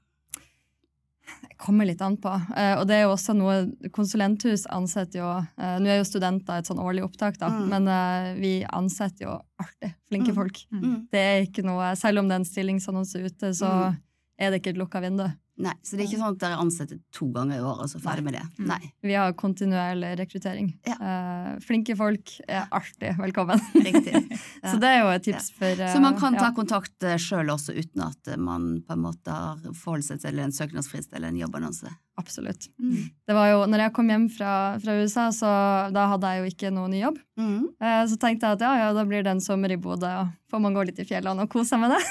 kommer 1.58 1.86
litt 1.86 2.02
an 2.02 2.16
på. 2.18 2.30
Eh, 2.56 2.76
og 2.80 2.88
det 2.88 2.96
er 2.96 3.02
jo 3.08 3.14
også 3.16 3.34
noe 3.36 3.56
Konsulenthus 3.94 4.66
ansetter 4.74 5.20
jo 5.20 5.30
eh, 5.58 5.78
Nå 5.82 5.88
er 5.90 5.98
jo 6.00 6.08
studenter 6.08 6.60
et 6.60 6.66
sånn 6.70 6.80
årlig 6.84 7.04
opptak, 7.04 7.38
da, 7.42 7.50
Mm. 7.50 7.68
men 7.70 7.88
eh, 7.88 8.34
vi 8.40 8.52
ansetter 8.66 9.26
jo 9.26 9.42
alltid 9.60 9.94
flinke 10.10 10.32
Mm. 10.32 10.36
folk. 10.36 10.58
Mm. 10.72 11.08
Det 11.12 11.20
er 11.20 11.42
ikke 11.48 11.64
noe, 11.66 11.96
Selv 11.96 12.20
om 12.20 12.28
det 12.28 12.36
er 12.36 12.40
en 12.44 12.46
stillingsannonse 12.46 13.26
ute, 13.26 13.54
så 13.54 13.68
Mm. 13.92 13.98
er 14.40 14.52
det 14.52 14.62
ikke 14.62 14.70
et 14.76 14.78
lukka 14.78 15.02
vindu. 15.02 15.28
Nei, 15.58 15.74
så 15.82 15.98
det 15.98 16.04
er 16.04 16.10
ikke 16.12 16.20
sånn 16.20 16.36
at 16.36 16.42
dere 16.44 16.58
ansetter 16.62 17.00
to 17.18 17.28
ganger 17.34 17.58
i 17.58 17.64
året 17.66 17.88
og 17.88 17.90
så 17.90 18.02
ferdig 18.02 18.28
med 18.28 18.36
det? 18.38 18.44
Mm. 18.60 18.68
Nei, 18.70 18.92
Vi 19.02 19.16
har 19.18 19.34
kontinuerlig 19.40 20.12
rekruttering. 20.20 20.70
Ja. 20.86 20.98
Eh, 21.02 21.52
flinke 21.66 21.96
folk 21.98 22.36
er 22.46 22.68
alltid 22.70 23.18
velkommen. 23.18 23.64
riktig. 23.88 24.14
Ja. 24.14 24.38
Så 24.72 24.78
det 24.82 24.92
er 24.94 25.00
jo 25.02 25.10
et 25.16 25.26
tips 25.26 25.50
for 25.58 25.82
eh, 25.82 25.94
Så 25.94 26.02
man 26.04 26.18
kan 26.20 26.38
ta 26.38 26.52
ja. 26.52 26.54
kontakt 26.58 27.08
sjøl 27.22 27.50
også 27.50 27.74
uten 27.74 28.06
at 28.06 28.34
man 28.38 28.76
på 28.86 28.94
en 28.94 29.06
måte 29.08 29.34
har 29.34 29.64
forholdt 29.74 30.12
seg 30.12 30.22
til 30.22 30.44
en 30.44 30.54
søknadsfrist 30.54 31.16
eller 31.18 31.34
en 31.34 31.42
jobbannonse? 31.42 31.90
Absolutt. 32.18 32.66
Mm. 32.82 33.10
Det 33.30 33.36
var 33.38 33.52
jo, 33.52 33.58
når 33.70 33.84
jeg 33.86 33.94
kom 33.94 34.08
hjem 34.10 34.26
fra, 34.34 34.52
fra 34.82 34.96
USA, 34.98 35.28
så 35.36 35.50
da 35.94 36.08
hadde 36.10 36.32
jeg 36.34 36.42
jo 36.42 36.52
ikke 36.52 36.72
noen 36.74 36.96
ny 36.96 37.02
jobb. 37.04 37.20
Mm. 37.38 37.60
Eh, 37.78 38.04
Så 38.10 38.18
tenkte 38.18 38.50
jeg 38.50 38.58
at 38.58 38.64
ja, 38.66 38.72
ja, 38.82 38.88
da 38.98 39.04
blir 39.06 39.22
det 39.26 39.36
en 39.36 39.44
sommer 39.44 39.74
i 39.74 39.78
Bodø, 39.78 40.10
og 40.24 40.32
får 40.50 40.64
man 40.64 40.74
gå 40.74 40.88
litt 40.90 41.02
i 41.04 41.06
fjellene 41.06 41.46
og 41.46 41.52
kose 41.54 41.70
seg 41.76 41.84
med 41.84 41.94
det. 41.94 42.02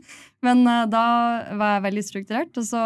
Men 0.46 0.62
eh, 0.70 0.84
da 0.92 1.06
var 1.58 1.76
jeg 1.76 1.86
veldig 1.88 2.04
strukturert, 2.06 2.60
og 2.62 2.68
så 2.68 2.82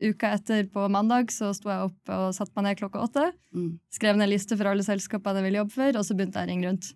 uka 0.00 0.32
etter 0.34 0.64
på 0.72 0.86
mandag 0.88 1.30
så 1.30 1.50
sto 1.54 1.68
jeg 1.70 1.90
opp 1.90 2.12
og 2.16 2.30
satte 2.34 2.56
meg 2.56 2.70
ned 2.70 2.80
klokka 2.80 3.02
åtte. 3.04 3.26
Mm. 3.54 3.74
Skrev 3.92 4.18
ned 4.18 4.32
liste 4.32 4.56
for 4.58 4.70
alle 4.70 4.82
selskapene 4.86 5.38
jeg 5.42 5.46
ville 5.46 5.62
jobbe 5.62 5.76
for, 5.76 6.00
og 6.00 6.06
så 6.08 6.16
begynte 6.16 6.40
jeg 6.42 6.48
å 6.48 6.52
ringe 6.54 6.70
rundt. 6.70 6.90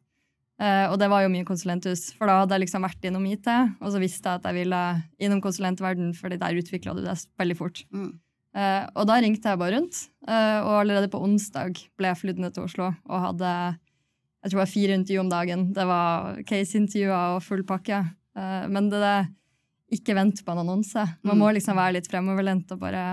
Eh, 0.63 0.87
og 0.91 0.99
det 1.03 1.09
var 1.11 1.25
jo 1.25 1.31
mye 1.33 1.47
konsulenthus, 1.47 2.09
for 2.19 2.31
da 2.31 2.41
hadde 2.41 2.55
jeg 2.55 2.65
liksom 2.67 2.85
vært 2.87 3.07
innom 3.07 3.25
IT, 3.31 3.49
og 3.79 3.89
så 3.95 4.03
visste 4.03 4.31
jeg 4.31 4.41
at 4.43 4.51
jeg 4.51 4.59
ville 4.63 4.83
innom 5.23 5.43
konsulentverden, 5.45 6.13
fordi 6.19 6.39
der 6.43 6.61
utvikla 6.61 6.95
du 6.95 7.03
deg 7.07 7.25
veldig 7.41 7.57
fort. 7.59 7.83
Mm. 7.95 8.13
Eh, 8.55 8.85
og 8.95 9.07
da 9.11 9.17
ringte 9.23 9.51
jeg 9.51 9.59
bare 9.59 9.75
rundt, 9.79 9.97
eh, 10.29 10.59
og 10.63 10.77
allerede 10.85 11.09
på 11.11 11.19
onsdag 11.27 11.75
ble 11.99 12.11
jeg 12.13 12.21
flydd 12.21 12.39
ned 12.45 12.55
til 12.55 12.65
Oslo 12.69 12.93
og 12.93 13.17
hadde 13.25 13.49
jeg 14.45 14.51
tror 14.53 14.59
det 14.61 14.61
var 14.61 14.71
fire 14.75 14.95
intervju 14.99 15.21
om 15.23 15.31
dagen. 15.33 15.61
Det 15.73 15.85
var 15.89 16.37
case-intervjuer 16.45 17.37
og 17.39 17.43
full 17.43 17.63
pakke. 17.65 18.03
Eh, 18.37 18.67
men 18.69 18.91
det 18.93 19.01
der, 19.01 19.27
ikke 19.97 20.15
vent 20.19 20.43
på 20.45 20.53
en 20.53 20.61
annonse. 20.61 21.01
Man 21.25 21.37
Mm. 21.39 21.41
må 21.41 21.49
liksom 21.57 21.77
være 21.81 21.95
litt 21.97 22.11
fremoverlent 22.13 22.71
og 22.73 22.79
bare 22.83 23.05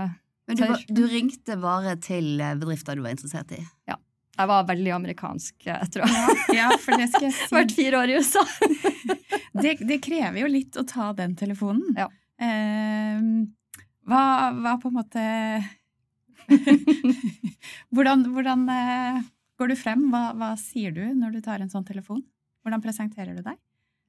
Men 0.47 0.57
du, 0.57 0.75
du 0.91 1.07
ringte 1.07 1.55
bare 1.61 1.95
til 2.03 2.37
bedrifter 2.59 2.95
du 2.99 3.01
var 3.05 3.11
interessert 3.15 3.51
i? 3.55 3.61
Ja. 3.87 3.95
Jeg 4.37 4.47
var 4.47 4.63
veldig 4.67 4.91
amerikansk 4.95 5.65
jeg 5.67 5.89
tror 5.93 6.07
ha 6.07 6.35
Ja, 6.55 6.69
for 6.79 6.97
det 6.97 7.09
skal 7.13 7.29
jeg 7.29 7.33
vært 7.59 7.71
fire 7.75 7.99
år 8.03 8.11
i 8.11 8.19
USA. 8.19 8.43
Det, 9.61 9.73
det 9.83 9.97
krever 10.03 10.39
jo 10.39 10.47
litt 10.47 10.77
å 10.79 10.83
ta 10.87 11.09
den 11.13 11.33
telefonen. 11.35 11.91
Ja. 11.97 12.05
Eh, 12.39 13.19
hva, 14.11 14.23
hva 14.59 14.73
på 14.81 14.91
en 14.91 14.97
måte 14.99 15.23
Hvordan, 17.95 18.23
hvordan 18.33 18.63
eh, 18.71 19.19
går 19.59 19.71
du 19.71 19.75
frem? 19.79 20.07
Hva, 20.11 20.23
hva 20.37 20.53
sier 20.59 20.93
du 20.95 21.03
når 21.15 21.35
du 21.37 21.41
tar 21.45 21.61
en 21.63 21.71
sånn 21.71 21.85
telefon? 21.87 22.21
Hvordan 22.65 22.83
presenterer 22.83 23.35
du 23.37 23.43
deg? 23.45 23.57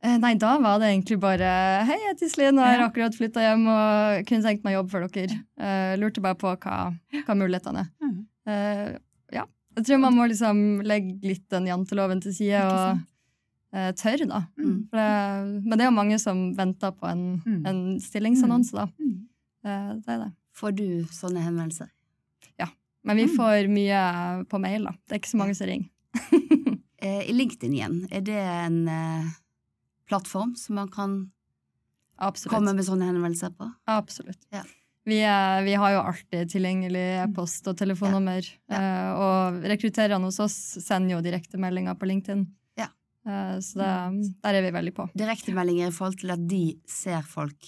Eh, 0.02 0.16
Nei, 0.18 0.32
da 0.40 0.56
var 0.62 0.80
det 0.82 0.88
egentlig 0.90 1.18
bare 1.22 1.48
Hei, 1.86 1.94
jeg 2.00 2.08
heter 2.14 2.26
Iselin 2.30 2.58
og 2.58 2.66
har 2.66 2.80
Ja. 2.80 2.88
akkurat 2.90 3.14
flytta 3.16 3.44
hjem 3.44 3.62
og 3.70 4.26
kunne 4.28 4.42
tenkt 4.48 4.64
meg 4.66 4.74
jobb 4.78 4.90
for 4.90 5.06
dere. 5.06 5.38
Uh, 5.60 5.94
lurte 6.00 6.24
bare 6.24 6.38
på 6.40 6.50
hva, 6.56 6.78
hva 7.22 7.36
mulighetene 7.38 7.84
er. 7.84 7.90
Mm. 8.02 8.18
Eh, 8.50 8.88
ja. 9.38 9.46
Jeg 9.78 9.86
tror 9.88 10.02
man 10.02 10.16
må 10.18 10.26
liksom 10.28 10.82
legge 10.84 11.14
litt 11.24 11.46
den 11.54 11.70
janteloven 11.70 12.20
til 12.24 12.34
side 12.36 12.60
og 12.66 12.98
uh, 13.72 13.92
tørre, 13.96 14.26
da. 14.28 14.42
Mm. 14.58 14.74
Det, 14.90 15.06
men 15.62 15.76
det 15.78 15.84
er 15.86 15.88
jo 15.92 15.96
mange 16.02 16.18
som 16.20 16.48
venter 16.58 16.92
på 16.98 17.08
en, 17.08 17.22
Mm. 17.46 17.62
en 17.70 17.80
stillingsannonse, 18.02 18.74
da. 18.74 18.88
Mm. 19.64 19.70
Eh, 19.72 19.94
det 20.04 20.08
er 20.14 20.18
det. 20.24 20.30
Får 20.58 20.74
du 20.76 20.86
sånne 21.14 21.42
henvendelser? 21.44 21.88
Ja. 22.58 22.66
Men 23.04 23.16
vi 23.16 23.24
Mm. 23.26 23.36
får 23.36 23.68
mye 23.72 24.02
på 24.48 24.60
mail, 24.60 24.84
da. 24.84 24.92
Det 25.08 25.16
er 25.16 25.20
ikke 25.22 25.32
så 25.34 25.40
mange 25.42 25.54
som 25.56 25.66
ringer. 25.66 25.88
Eh, 27.02 27.24
I 27.30 27.32
LinkedIn 27.34 27.72
igjen, 27.74 27.94
er 28.14 28.20
det 28.22 28.36
en 28.38 28.86
eh, 28.86 29.24
plattform 30.06 30.52
som 30.54 30.76
man 30.76 30.86
kan 30.88 31.32
Absolutt. 32.22 32.52
komme 32.54 32.74
med 32.78 32.84
sånne 32.86 33.08
henvendelser 33.08 33.50
på? 33.58 33.66
Absolutt. 33.90 34.38
Ja. 34.54 34.62
Vi, 35.04 35.16
er, 35.26 35.64
vi 35.66 35.74
har 35.74 35.90
jo 35.96 35.98
alltid 36.06 36.52
tilgjengelig 36.52 37.02
e-post 37.24 37.66
og 37.66 37.74
telefonnummer. 37.80 38.46
eh, 38.70 39.10
og 39.18 39.64
rekruttererne 39.66 40.22
hos 40.30 40.38
oss 40.44 40.54
sender 40.78 41.16
jo 41.16 41.24
direktemeldinger 41.26 41.98
på 41.98 42.06
LinkedIn. 42.06 42.46
Ja. 42.78 42.86
Eh, 43.26 43.58
så 43.58 43.82
det, 43.82 44.30
der 44.46 44.54
er 44.60 44.62
vi 44.62 44.70
veldig 44.78 44.94
på. 44.94 45.08
Direktemeldinger 45.18 45.88
i 45.90 45.96
forhold 45.98 46.20
til 46.22 46.30
at 46.36 46.46
de 46.46 46.62
ser 46.86 47.22
folk 47.26 47.66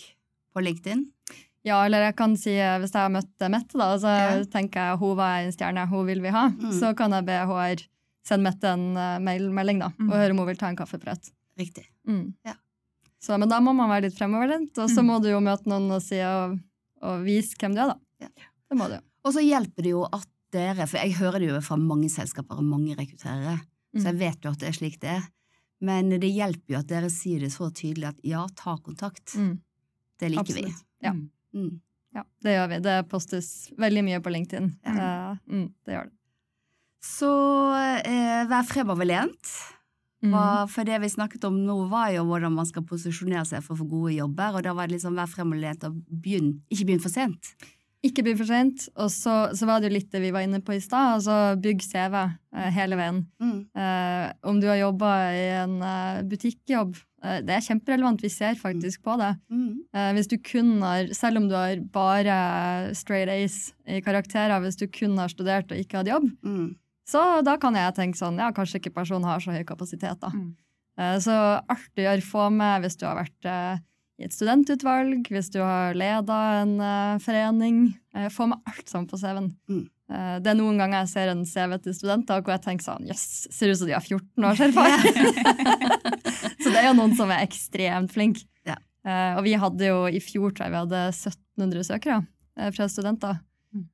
på 0.55 0.63
LinkedIn? 0.63 1.09
Ja, 1.65 1.79
eller 1.87 2.03
jeg 2.11 2.17
kan 2.19 2.35
si, 2.37 2.53
eh, 2.61 2.77
hvis 2.83 2.93
jeg 2.93 3.01
har 3.01 3.13
møtt 3.15 3.45
Mette, 3.51 3.79
da, 3.81 3.95
så 3.99 4.11
Ja. 4.13 4.45
tenker 4.53 4.91
jeg 4.91 4.99
hun 5.01 5.17
var 5.17 5.39
en 5.41 5.53
stjerne, 5.55 5.87
hun 5.89 6.07
vil 6.07 6.21
vi 6.21 6.29
ha. 6.35 6.49
Mm. 6.51 6.73
Så 6.79 6.95
kan 6.97 7.11
jeg 7.17 7.25
be 7.25 7.33
HR 7.49 7.87
sende 8.27 8.43
Mette 8.51 8.65
en 8.73 8.97
uh, 8.97 9.19
mailmelding 9.21 9.81
da, 9.81 9.89
Mm. 9.99 10.11
og 10.11 10.17
høre 10.17 10.31
om 10.33 10.39
hun 10.39 10.47
vil 10.49 10.57
ta 10.61 10.67
en 10.69 10.77
kaffeprat. 10.77 11.31
Riktig. 11.59 11.87
Mm. 12.09 12.35
Ja. 12.45 12.55
Så, 13.21 13.39
men 13.39 13.49
da 13.49 13.61
må 13.61 13.75
man 13.75 13.89
være 13.89 14.03
litt 14.11 14.19
fremoverlent, 14.19 14.77
og 14.79 14.89
så 14.91 15.01
Mm. 15.01 15.07
må 15.09 15.23
du 15.23 15.29
jo 15.31 15.41
møte 15.41 15.65
noen 15.67 15.91
og, 15.91 16.03
si, 16.03 16.21
og, 16.21 16.59
og 17.03 17.25
vise 17.25 17.55
hvem 17.57 17.75
du 17.75 17.81
er, 17.81 17.95
da. 17.95 17.99
Ja. 18.21 18.29
Det 18.71 18.79
må 18.79 18.89
du. 18.89 18.99
Og 19.25 19.33
så 19.33 19.41
hjelper 19.41 19.83
det 19.83 19.91
jo 19.93 20.05
at 20.05 20.27
dere, 20.53 20.87
for 20.87 20.99
jeg 20.99 21.15
hører 21.17 21.39
det 21.41 21.49
jo 21.49 21.61
fra 21.61 21.77
mange 21.77 22.09
selskaper 22.13 22.59
og 22.59 22.65
mange 22.65 22.95
rekrutterere, 22.95 23.61
så 23.97 24.05
jeg 24.05 24.15
Mm. 24.15 24.19
vet 24.19 24.41
jo 24.45 24.51
at 24.51 24.59
det 24.59 24.69
er 24.69 24.73
slik 24.77 25.01
det 25.01 25.11
er. 25.17 25.23
Men 25.81 26.09
det 26.11 26.29
hjelper 26.33 26.69
jo 26.69 26.79
at 26.79 26.87
dere 26.87 27.09
sier 27.11 27.41
det 27.41 27.51
så 27.53 27.71
tydelig 27.73 28.09
at 28.09 28.17
ja, 28.25 28.47
ta 28.55 28.77
kontakt. 28.77 29.35
Mm. 29.37 29.59
Det 30.19 30.31
liker 30.31 30.41
Absolutt. 30.41 30.65
vi. 30.67 30.75
Ja. 31.03 31.13
Mm. 31.55 31.79
Ja, 32.15 32.23
det 32.47 32.57
gjør 32.57 32.69
vi. 32.71 32.81
Det 32.85 32.99
postes 33.11 33.49
veldig 33.81 34.05
mye 34.07 34.21
på 34.23 34.33
LinkedIn. 34.35 34.69
Ja. 34.87 34.95
Uh, 34.95 35.39
mm, 35.51 35.71
det 35.87 35.97
gjør 35.97 36.11
det. 36.11 36.17
Så 37.05 37.31
eh, 38.01 38.45
vær 38.49 38.65
fremoverlent. 38.65 39.55
Mm. 40.25 40.37
For 40.73 40.89
det 40.89 41.03
vi 41.03 41.11
snakket 41.13 41.43
om 41.45 41.59
nå, 41.67 41.75
var 41.91 42.15
jo 42.15 42.23
hvordan 42.25 42.55
man 42.55 42.65
skal 42.65 42.87
posisjonere 42.89 43.45
seg 43.45 43.61
for 43.65 43.75
å 43.75 43.83
få 43.83 43.89
gode 43.91 44.15
jobber, 44.15 44.57
og 44.57 44.65
da 44.65 44.73
var 44.73 44.89
det 44.89 44.97
liksom 44.97 45.19
vær 45.21 45.29
fremoverlent 45.29 45.85
og 45.85 45.99
begynn, 46.09 46.55
ikke 46.73 46.87
begynn 46.89 47.03
for 47.05 47.13
sent. 47.13 47.51
Ikke 48.05 48.23
bli 48.27 48.35
for 48.37 48.45
sent. 48.49 48.89
Og 49.01 49.09
så, 49.13 49.33
så 49.57 49.65
var 49.69 49.81
det 49.81 49.89
jo 49.89 49.95
litt 49.97 50.11
det 50.13 50.21
vi 50.21 50.33
var 50.35 50.45
inne 50.45 50.61
på 50.65 50.75
i 50.77 50.81
stad. 50.85 51.15
Altså, 51.17 51.37
bygg 51.65 51.81
CV 51.87 52.15
uh, 52.21 52.69
hele 52.77 52.99
veien. 53.01 53.23
Mm. 53.41 53.57
Uh, 53.73 54.27
om 54.51 54.61
du 54.61 54.67
har 54.69 54.77
jobba 54.83 55.11
i 55.33 55.45
en 55.63 55.79
uh, 55.81 56.21
butikkjobb, 56.29 56.99
eh, 57.25 57.39
det 57.47 57.55
er 57.57 57.65
kjemperelevant. 57.65 58.21
Vi 58.21 58.29
ser 58.33 58.59
faktisk 58.61 59.01
på 59.09 59.17
det. 59.21 59.31
Mm. 59.49 59.71
Eh, 59.97 60.11
hvis 60.19 60.29
du 60.29 60.37
kun 60.45 60.75
har, 60.85 61.09
Selv 61.17 61.41
om 61.41 61.49
du 61.49 61.55
har 61.57 61.81
bare 61.95 62.93
straight 62.95 63.33
ace 63.33 63.73
i 63.89 64.03
karakterer, 64.05 64.61
hvis 64.61 64.77
du 64.77 64.85
kun 64.93 65.17
har 65.19 65.33
studert 65.33 65.73
og 65.73 65.81
ikke 65.81 66.03
hatt 66.03 66.13
jobb, 66.13 66.29
Mm. 66.45 66.75
så 67.09 67.43
da 67.45 67.57
kan 67.61 67.75
jeg 67.77 67.95
tenke 67.97 68.17
sånn 68.21 68.39
Ja, 68.41 68.51
kanskje 68.53 68.81
ikke 68.83 68.95
personen 69.01 69.25
har 69.29 69.41
så 69.41 69.53
høy 69.57 69.65
kapasitet, 69.65 70.21
da. 70.21 70.29
Mm. 70.29 70.53
Eh, 71.01 71.17
Så 71.25 71.33
alt 71.33 71.89
du 71.97 72.03
gjør, 72.05 72.21
få 72.23 72.51
med 72.53 72.85
hvis 72.85 72.97
du 73.01 73.07
har 73.09 73.17
vært 73.25 73.49
eh, 73.49 73.79
i 74.21 74.25
et 74.29 74.33
studentutvalg, 74.35 75.27
hvis 75.33 75.49
du 75.51 75.59
har 75.59 75.97
leda 75.99 76.37
en 76.63 76.77
uh, 76.79 77.17
forening. 77.23 77.81
Uh, 78.15 78.29
Få 78.31 78.47
med 78.47 78.61
alt 78.71 78.87
sammen 78.89 79.09
på 79.11 79.19
CV-en. 79.19 79.49
Mm. 79.67 79.81
Uh, 80.13 80.37
Det 80.45 80.53
er 80.53 80.59
noen 80.61 80.79
ganger 80.79 81.01
jeg 81.03 81.11
ser 81.15 81.33
en 81.33 81.45
CV 81.49 81.75
til 81.83 81.97
studenter 81.97 82.43
hvor 82.45 82.55
jeg 82.55 82.63
tenker 82.67 82.85
sånn 82.87 83.09
Jøss, 83.09 83.25
ser 83.51 83.73
ut 83.73 83.81
som 83.81 83.89
de 83.89 83.97
har 83.97 84.05
14 84.05 84.47
års 84.51 84.63
erfaring! 84.69 85.33
så 86.63 86.71
det 86.71 86.79
er 86.83 86.89
jo 86.91 86.97
noen 87.01 87.17
som 87.19 87.33
er 87.35 87.43
ekstremt 87.47 88.13
flinke. 88.15 88.45
Ja. 88.69 88.77
Eh, 89.05 89.33
og 89.39 89.43
vi 89.49 89.57
hadde 89.61 89.89
jo 89.91 90.05
i 90.09 90.21
fjor 90.23 90.53
tror 90.55 90.69
jeg 90.69 90.75
vi 90.77 90.83
hadde 90.85 91.03
1700 91.11 91.89
søkere 91.91 92.21
fra 92.77 92.87
studenter. 92.87 93.41
Mm. 93.75 93.87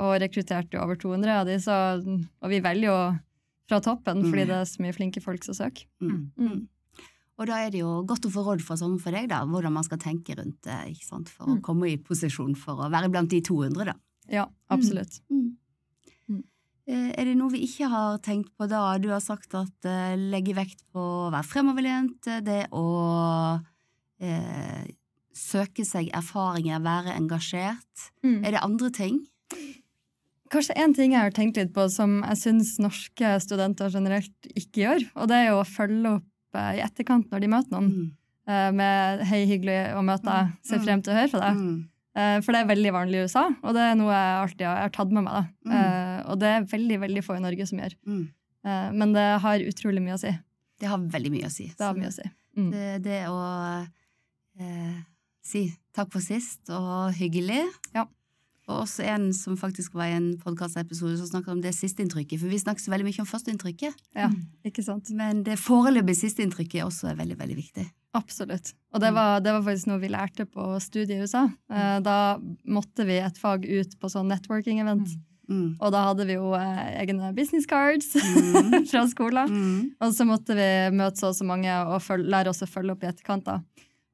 Og 0.00 0.14
rekrutterte 0.22 0.72
jo 0.78 0.80
over 0.80 0.96
200 0.96 1.34
av 1.42 1.44
de, 1.50 1.58
så, 1.60 1.74
og 2.00 2.48
vi 2.48 2.62
velger 2.64 2.86
jo 2.88 2.94
fra 3.68 3.80
toppen 3.84 4.22
fordi 4.24 4.46
Mm. 4.46 4.48
det 4.48 4.56
er 4.56 4.70
så 4.70 4.80
mye 4.86 4.94
flinke 4.96 5.20
folk 5.20 5.44
som 5.44 5.58
søker. 5.58 5.84
Mm. 6.00 6.62
Mm. 7.40 7.42
Og 7.42 7.48
da 7.48 7.56
er 7.64 7.70
det 7.72 7.80
jo 7.80 7.90
godt 8.04 8.26
å 8.28 8.30
få 8.34 8.42
råd 8.44 8.60
fra 8.60 8.76
sånn 8.76 8.98
for 9.00 9.10
deg, 9.16 9.30
da, 9.30 9.38
hvordan 9.48 9.72
man 9.72 9.84
skal 9.86 9.96
tenke 9.98 10.34
rundt 10.36 10.60
det, 10.66 10.76
ikke 10.92 11.06
sant, 11.08 11.28
for 11.32 11.46
å 11.46 11.56
Mm. 11.56 11.62
komme 11.62 11.88
i 11.88 11.96
posisjon 11.96 12.54
for 12.54 12.76
å 12.76 12.90
være 12.92 13.08
blant 13.10 13.30
de 13.30 13.40
200, 13.40 13.84
da. 13.86 13.94
Ja, 14.28 14.46
absolutt. 14.70 15.20
Mm. 15.30 15.56
Mm. 16.28 16.42
Eh, 16.86 17.12
Er 17.16 17.24
det 17.24 17.36
noe 17.36 17.50
vi 17.50 17.64
ikke 17.64 17.88
har 17.88 18.18
tenkt 18.18 18.50
på 18.58 18.68
da? 18.68 18.98
Du 18.98 19.08
har 19.08 19.20
sagt 19.20 19.54
at 19.54 19.72
uh, 19.86 20.14
legge 20.16 20.54
vekt 20.54 20.82
på 20.92 21.00
å 21.00 21.30
være 21.32 21.48
fremoverlent, 21.48 22.26
eh, 22.28 22.40
det 22.40 22.68
å 22.72 23.58
uh, 24.22 24.84
søke 25.32 25.84
seg 25.86 26.10
erfaringer, 26.12 26.80
være 26.84 27.16
engasjert. 27.16 28.10
Mm. 28.22 28.44
Er 28.44 28.50
det 28.50 28.62
andre 28.62 28.90
ting? 28.90 29.20
Kanskje 30.50 30.74
en 30.76 30.92
ting 30.94 31.12
jeg 31.12 31.20
har 31.22 31.30
tenkt 31.30 31.56
litt 31.56 31.72
på 31.72 31.88
som 31.90 32.22
jeg 32.26 32.36
syns 32.36 32.78
norske 32.82 33.40
studenter 33.40 33.88
generelt 33.88 34.48
ikke 34.54 34.82
gjør, 34.82 35.04
og 35.16 35.28
det 35.30 35.36
er 35.36 35.46
jo 35.52 35.60
å 35.62 35.66
følge 35.68 36.16
opp 36.18 36.26
i 36.58 36.80
etterkant 36.80 37.28
når 37.30 37.40
de 37.40 37.46
møter 37.48 37.70
noen, 37.70 37.90
Mm. 37.90 38.10
eh, 38.48 38.70
med 38.72 39.20
'hei, 39.20 39.46
hyggelig 39.46 39.94
å 39.94 40.02
møte 40.04 40.24
deg, 40.24 40.52
ser 40.62 40.78
Mm. 40.78 40.84
frem 40.84 41.02
til 41.02 41.12
å 41.12 41.16
høre 41.16 41.30
fra 41.30 41.40
deg'. 41.40 41.56
Mm. 41.56 41.84
Eh, 42.16 42.40
For 42.40 42.52
det 42.52 42.60
er 42.60 42.74
veldig 42.74 42.92
vanlig 42.92 43.14
i 43.14 43.22
USA, 43.22 43.44
og 43.62 43.74
det 43.74 43.80
er 43.82 43.94
noe 43.94 44.10
jeg 44.10 44.42
alltid 44.42 44.66
har, 44.66 44.88
tatt 44.90 45.10
med 45.12 45.24
meg. 45.24 45.46
Mm. 45.66 45.72
Eh, 45.72 46.30
Og 46.30 46.38
det 46.38 46.46
er 46.48 46.64
veldig 46.64 46.98
veldig 47.00 47.22
få 47.24 47.36
i 47.36 47.40
Norge 47.40 47.66
som 47.66 47.78
gjør. 47.78 47.94
Mm. 48.06 48.28
Eh, 48.64 48.90
Men 48.92 49.12
det 49.12 49.40
har 49.40 49.58
utrolig 49.58 50.02
mye 50.02 50.14
å 50.14 50.18
si. 50.18 50.38
Det 50.80 50.88
har 50.88 50.98
veldig 50.98 51.30
mye 51.30 51.46
å 51.46 51.50
si. 51.50 51.66
Det 51.68 51.84
har 51.86 51.94
mye 51.94 52.08
å 52.08 52.12
si. 52.12 52.22
Mm. 52.56 52.70
Det, 52.72 53.02
det 53.02 53.26
å 53.28 53.86
eh, 54.60 54.94
si 55.42 55.72
takk 55.94 56.10
for 56.12 56.20
sist 56.20 56.68
og 56.70 57.12
hyggelig. 57.14 57.64
Ja. 57.94 58.06
Og 58.70 58.84
også 58.84 59.02
en 59.10 59.28
som 59.34 59.56
faktisk 59.58 59.94
var 59.98 60.06
i 60.12 60.16
en 60.16 60.28
podkastepisode 60.38 61.16
som 61.18 61.26
snakket 61.26 61.52
om 61.56 61.62
det 61.64 61.72
sisteinntrykket. 61.74 62.38
For 62.38 62.48
vi 62.52 62.60
snakker 62.62 62.84
så 62.84 62.92
veldig 62.94 63.08
mye 63.08 63.22
om 63.24 63.28
førsteinntrykket. 63.30 63.96
Ja, 64.14 64.28
ikke 64.68 64.84
sant? 64.86 65.10
Men 65.18 65.42
det 65.46 65.56
foreløpige 65.58 66.20
sisteinntrykket 66.22 66.84
også 66.86 67.10
er 67.10 67.18
veldig, 67.18 67.38
veldig 67.40 67.56
viktig. 67.58 67.86
Absolutt. 68.14 68.72
Og 68.94 69.00
det 69.02 69.10
Mm. 69.10 69.14
var, 69.18 69.40
det 69.40 69.52
var 69.54 69.62
faktisk 69.62 69.86
noe 69.90 70.00
vi 70.02 70.08
lærte 70.08 70.46
på 70.46 70.68
studiet 70.82 71.10
i 71.18 71.22
USA. 71.22 71.44
Eh, 71.70 71.98
Da 72.00 72.38
måtte 72.66 73.06
vi 73.06 73.18
et 73.18 73.38
fag 73.38 73.64
ut 73.66 73.98
på 74.00 74.08
sånn 74.10 74.28
networking-event. 74.30 75.08
Mm. 75.50 75.76
Og 75.80 75.90
da 75.92 76.04
hadde 76.06 76.26
vi 76.26 76.34
jo 76.34 76.52
eh, 76.54 77.02
egne 77.02 77.34
business 77.34 77.66
cards 77.66 78.14
Mm. 78.14 78.86
fra 78.86 79.06
skolen. 79.10 79.48
Mm. 79.50 79.90
Og 80.00 80.12
så 80.14 80.24
måtte 80.26 80.54
vi 80.54 80.68
møte 80.96 81.18
så 81.18 81.28
og 81.30 81.34
så 81.34 81.44
mange 81.44 81.70
og 81.86 82.00
lære 82.22 82.48
oss 82.50 82.62
å 82.62 82.68
følge 82.70 82.92
opp 82.94 83.02
i 83.02 83.08
etterkant. 83.10 83.44
da. 83.44 83.60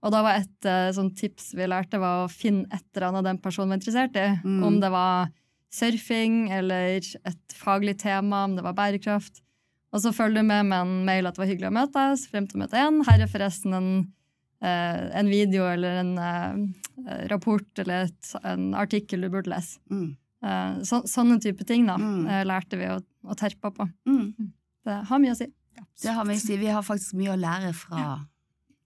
Og 0.07 0.13
da 0.15 0.21
var 0.23 0.39
et 0.39 0.69
eh, 0.71 0.91
sånn 0.95 1.11
tips 1.19 1.51
vi 1.59 1.67
lærte, 1.67 1.99
var 1.99 2.25
å 2.25 2.31
finne 2.31 2.69
et 2.71 2.85
eller 2.95 3.09
annet 3.09 3.27
den 3.27 3.41
personen 3.43 3.73
var 3.75 3.81
interessert 3.81 4.15
i. 4.21 4.27
Mm. 4.47 4.61
Om 4.69 4.77
det 4.85 4.91
var 4.95 5.33
surfing 5.77 6.37
eller 6.55 7.03
et 7.27 7.57
faglig 7.59 7.97
tema, 8.01 8.45
om 8.47 8.55
det 8.57 8.63
var 8.65 8.77
bærekraft. 8.79 9.43
Og 9.95 10.03
så 10.05 10.13
følger 10.15 10.43
du 10.45 10.49
med 10.49 10.69
med 10.71 10.79
en 10.85 10.93
mail 11.09 11.27
at 11.27 11.35
det 11.37 11.43
var 11.43 11.51
hyggelig 11.51 11.71
å 11.73 11.75
møtes, 11.75 12.27
frem 12.31 12.47
til 12.47 12.59
å 12.59 12.63
møte 12.63 12.79
igjen. 12.79 13.01
Her 13.09 13.25
er 13.25 13.33
forresten 13.33 13.75
en, 13.77 13.91
eh, 14.63 15.03
en 15.19 15.31
video 15.33 15.67
eller 15.73 15.99
en 16.05 16.13
eh, 16.23 17.27
rapport 17.33 17.83
eller 17.83 18.07
et, 18.07 18.31
en 18.45 18.71
artikkel 18.79 19.27
du 19.27 19.31
burde 19.33 19.51
lese. 19.53 19.81
Mm. 19.91 20.15
Så, 20.87 21.01
sånne 21.11 21.41
type 21.43 21.65
ting 21.67 21.89
da, 21.89 21.97
Mm. 21.99 22.27
lærte 22.47 22.77
vi 22.79 22.87
å, 22.93 23.01
å 23.27 23.35
terpe 23.35 23.71
på. 23.75 23.87
Mm. 24.07 24.53
Det 24.87 24.99
har 25.09 25.19
mye 25.19 25.33
å 25.33 25.39
si. 25.39 25.49
Det 26.05 26.13
har 26.15 26.29
vi, 26.29 26.37
å 26.37 26.43
si. 26.45 26.59
vi 26.61 26.69
har 26.71 26.85
faktisk 26.87 27.17
mye 27.19 27.33
å 27.33 27.41
lære 27.41 27.73
fra 27.75 27.97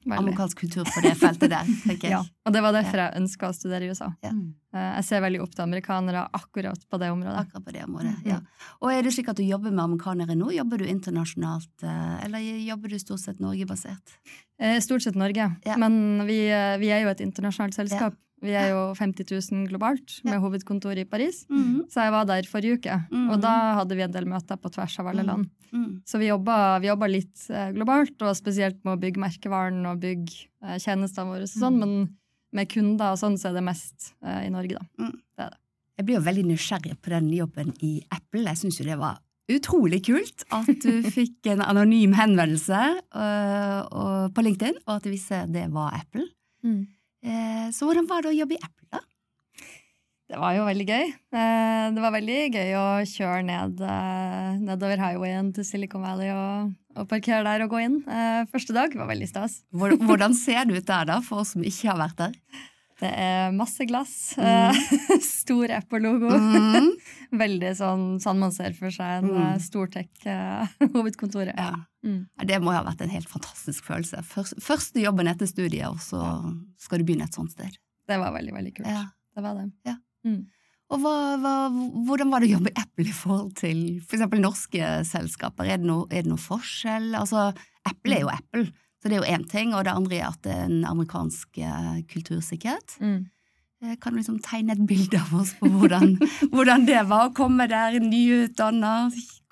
Veldig. 0.00 0.16
amerikansk 0.22 0.58
kultur 0.62 0.84
på 0.88 1.00
det 1.04 1.10
feltet 1.20 1.50
der, 1.52 1.66
tenker 1.84 2.08
jeg. 2.08 2.12
Ja, 2.16 2.20
og 2.46 2.52
det 2.54 2.62
var 2.64 2.72
derfor 2.72 2.96
jeg 3.02 3.16
ønska 3.20 3.50
å 3.50 3.52
studere 3.54 3.84
i 3.84 3.90
USA. 3.92 4.06
Ja. 4.24 4.30
Eh, 4.72 4.94
Jeg 4.96 5.04
ser 5.04 5.20
veldig 5.20 5.42
opp 5.44 5.52
til 5.52 5.64
amerikanere 5.66 6.22
akkurat 6.32 6.80
på 6.88 6.98
det 7.02 7.10
området. 7.12 7.36
Akkurat 7.42 7.64
på 7.66 7.72
det 7.76 7.82
området, 7.84 8.14
Mm. 8.24 8.30
ja. 8.30 8.38
Og 8.80 8.92
er 8.94 9.02
det 9.02 9.12
slik 9.12 9.28
at 9.28 9.36
du 9.36 9.42
jobber 9.44 9.70
med 9.70 9.84
amerikanere 9.84 10.34
nå? 10.40 10.48
Jobber 10.56 10.78
du 10.78 10.86
internasjonalt, 10.88 11.82
eh, 11.84 12.24
eller 12.24 12.38
jobber 12.40 12.88
du 12.88 12.98
stort 12.98 13.20
sett 13.20 13.38
Norge-basert? 13.44 14.16
Eh, 14.58 14.80
Stort 14.80 15.02
sett 15.02 15.14
Norge, 15.16 15.50
men 15.76 16.26
vi, 16.26 16.40
vi 16.80 16.88
er 16.92 17.02
jo 17.04 17.08
et 17.12 17.20
internasjonalt 17.20 17.74
selskap. 17.74 18.14
Vi 18.42 18.54
er 18.56 18.70
jo 18.70 18.94
50 18.96 19.26
000 19.52 19.66
globalt, 19.68 20.20
med 20.24 20.32
Ja. 20.34 20.40
hovedkontor 20.40 20.96
i 20.98 21.04
Paris. 21.04 21.44
Mm. 21.50 21.84
Så 21.92 22.00
jeg 22.00 22.12
var 22.12 22.24
der 22.24 22.42
forrige 22.48 22.78
uke, 22.78 22.94
Mhm. 23.10 23.30
og 23.30 23.40
da 23.42 23.74
hadde 23.76 23.94
vi 23.96 24.02
en 24.02 24.10
del 24.12 24.24
møter 24.24 24.56
på 24.56 24.70
tvers 24.72 24.98
av 24.98 25.06
alle 25.08 25.22
Mhm. 25.22 25.26
land. 25.26 25.50
Mm. 25.72 26.02
Så 26.06 26.18
vi 26.18 26.28
jobba, 26.28 26.78
litt 27.08 27.46
eh, 27.50 27.72
globalt, 27.72 28.20
og 28.22 28.34
spesielt 28.36 28.82
med 28.84 28.98
å 28.98 29.00
bygge 29.00 29.18
merkevaren 29.20 29.84
og 29.86 30.00
bygge 30.00 30.46
eh, 30.62 30.78
tjenestene 30.78 31.26
våre 31.28 31.42
og 31.42 31.48
sånn, 31.48 31.74
Mhm. 31.74 31.78
men 31.80 32.16
med 32.52 32.68
kunder 32.68 33.12
og 33.12 33.18
sånn 33.18 33.36
så 33.38 33.50
er 33.50 33.54
det 33.54 33.62
mest 33.64 34.14
eh, 34.24 34.46
i 34.46 34.50
Norge, 34.50 34.76
da. 35.38 35.50
Jeg 35.98 36.06
blir 36.06 36.14
jo 36.16 36.22
veldig 36.22 36.44
nysgjerrig 36.46 36.96
på 37.02 37.10
den 37.10 37.28
jobben 37.30 37.74
i 37.82 38.02
Apple. 38.10 38.44
Jeg 38.44 38.56
syns 38.56 38.78
jo 38.80 38.84
det 38.86 38.98
var 38.98 39.18
utrolig 39.50 40.02
kult 40.02 40.44
at 40.50 40.66
du 40.80 41.02
fikk 41.18 41.44
en 41.46 41.60
anonym 41.60 42.14
henvendelse 42.14 43.00
øh, 43.14 44.30
på 44.32 44.42
LinkedIn, 44.42 44.76
og 44.86 44.96
at 44.96 45.02
det 45.02 45.12
viste 45.12 45.42
at 45.42 45.52
det 45.52 45.70
var 45.70 45.92
Apple. 45.92 46.24
Eh, 46.64 46.86
så 47.22 47.86
hvordan 47.88 48.08
var 48.08 48.22
det 48.24 48.30
å 48.32 48.38
jobbe 48.40 48.56
i 48.56 48.62
Apple, 48.62 48.88
da? 48.92 49.00
Det 50.30 50.38
var 50.38 50.54
jo 50.54 50.62
veldig 50.68 50.84
gøy. 50.86 51.06
Eh, 51.34 51.86
Det 51.90 52.00
var 52.04 52.12
veldig 52.14 52.38
gøy 52.54 52.68
å 52.78 52.84
kjøre 53.02 53.42
ned, 53.44 53.80
eh, 53.82 54.58
nedover 54.62 54.96
highwayen 55.02 55.48
til 55.52 55.64
Silicon 55.66 56.02
Valley 56.06 56.30
og, 56.30 56.70
og 56.96 57.08
parkere 57.10 57.42
der 57.42 57.64
og 57.66 57.70
gå 57.74 57.80
inn. 57.82 57.96
Eh, 58.06 58.44
Første 58.52 58.72
dag 58.76 58.94
var 58.94 59.08
veldig 59.10 59.26
stas. 59.28 59.62
Hvordan 59.74 60.34
ser 60.38 60.64
det 60.70 60.76
ut 60.78 60.86
der, 60.86 61.04
da, 61.10 61.20
for 61.20 61.42
oss 61.42 61.56
som 61.56 61.62
ikke 61.66 61.90
har 61.90 61.98
vært 61.98 62.16
der? 62.22 62.36
Det 63.00 63.10
er 63.16 63.50
masse 63.56 63.80
glass, 63.88 64.36
Mm. 64.36 64.76
stor 65.24 65.70
Apple-logo. 65.72 66.30
Mm. 66.30 66.90
Veldig 67.42 67.70
sånn, 67.78 68.02
sånn 68.22 68.38
man 68.38 68.52
ser 68.52 68.72
for 68.78 68.90
seg 68.94 69.24
en 69.24 69.30
Mm. 69.30 69.38
eh, 69.54 69.58
stor 69.58 69.88
tech-hovedkontoret. 69.88 71.56
Ja. 71.58 71.72
Mm. 72.06 72.20
Det 72.48 72.58
må 72.62 72.72
jo 72.72 72.78
ha 72.78 72.86
vært 72.86 73.02
en 73.04 73.12
helt 73.12 73.28
fantastisk 73.28 73.84
følelse. 73.88 74.22
Først, 74.26 74.56
første 74.64 75.02
jobben 75.02 75.28
etter 75.30 75.48
studiet, 75.50 75.88
og 75.90 76.00
så 76.04 76.22
skal 76.80 77.00
du 77.00 77.08
begynne 77.08 77.28
et 77.28 77.36
sånt 77.36 77.52
sted. 77.52 77.76
Det 78.08 78.18
var 78.18 78.32
veldig, 78.34 78.54
veldig 78.56 78.72
kult. 78.78 78.88
Ja. 78.88 79.04
Det 79.36 79.44
var 79.44 79.58
det. 79.60 79.68
Ja. 79.86 79.96
Mm. 80.26 80.40
Og 80.90 81.02
hva, 81.04 81.16
hva, 81.38 81.54
hvordan 82.08 82.32
var 82.32 82.42
det 82.42 82.50
å 82.50 82.56
jobbe 82.56 82.72
i 82.72 82.80
Apple 82.80 83.06
i 83.06 83.14
forhold 83.14 83.52
til 83.60 83.82
for 84.02 84.18
eksempel 84.18 84.40
norske 84.42 84.88
selskaper? 85.06 85.68
Er 85.70 85.78
det, 85.78 85.86
noe, 85.86 86.08
er 86.10 86.24
det 86.24 86.32
noe 86.32 86.42
forskjell? 86.42 87.12
Altså, 87.18 87.50
Apple 87.86 88.16
er 88.16 88.24
jo 88.24 88.32
Apple, 88.32 88.64
så 88.98 89.08
det 89.08 89.16
er 89.16 89.22
jo 89.22 89.36
én 89.36 89.44
ting, 89.48 89.76
og 89.76 89.84
det 89.86 89.94
andre 89.94 90.18
er 90.18 90.26
at 90.32 90.40
det 90.44 90.56
er 90.56 90.64
en 90.66 90.82
amerikansk 90.90 91.60
eh, 91.62 92.00
kultursikkerhet. 92.10 92.96
Mm. 93.04 93.20
Eh, 93.84 93.94
Kan 94.02 94.16
du 94.16 94.20
liksom 94.20 94.40
tegne 94.44 94.74
et 94.74 94.82
bilde 94.90 95.20
av 95.22 95.30
oss 95.40 95.54
på 95.60 95.70
hvordan, 95.70 96.16
hvordan 96.56 96.88
det 96.90 97.04
var 97.12 97.28
å 97.30 97.34
komme 97.38 97.68
der 97.70 98.00
nyutdanna, 98.02 98.94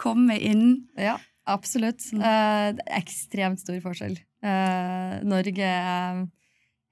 komme 0.01 0.41
inn? 0.43 0.67
Ja, 0.99 1.21
absolutt. 1.49 2.05
Mm. 2.15 2.23
Eh, 2.23 2.69
er 2.85 2.99
ekstremt 3.01 3.61
stor 3.63 3.79
forskjell. 3.85 4.17
Eh, 4.45 5.15
Norge 5.27 5.65
er, 5.69 6.23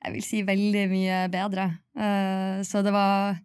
jeg 0.04 0.12
vil 0.16 0.24
si, 0.26 0.42
veldig 0.46 0.84
mye 0.90 1.20
bedre. 1.32 1.66
Eh, 1.96 2.62
så 2.66 2.82
det 2.86 2.92
var 2.96 3.36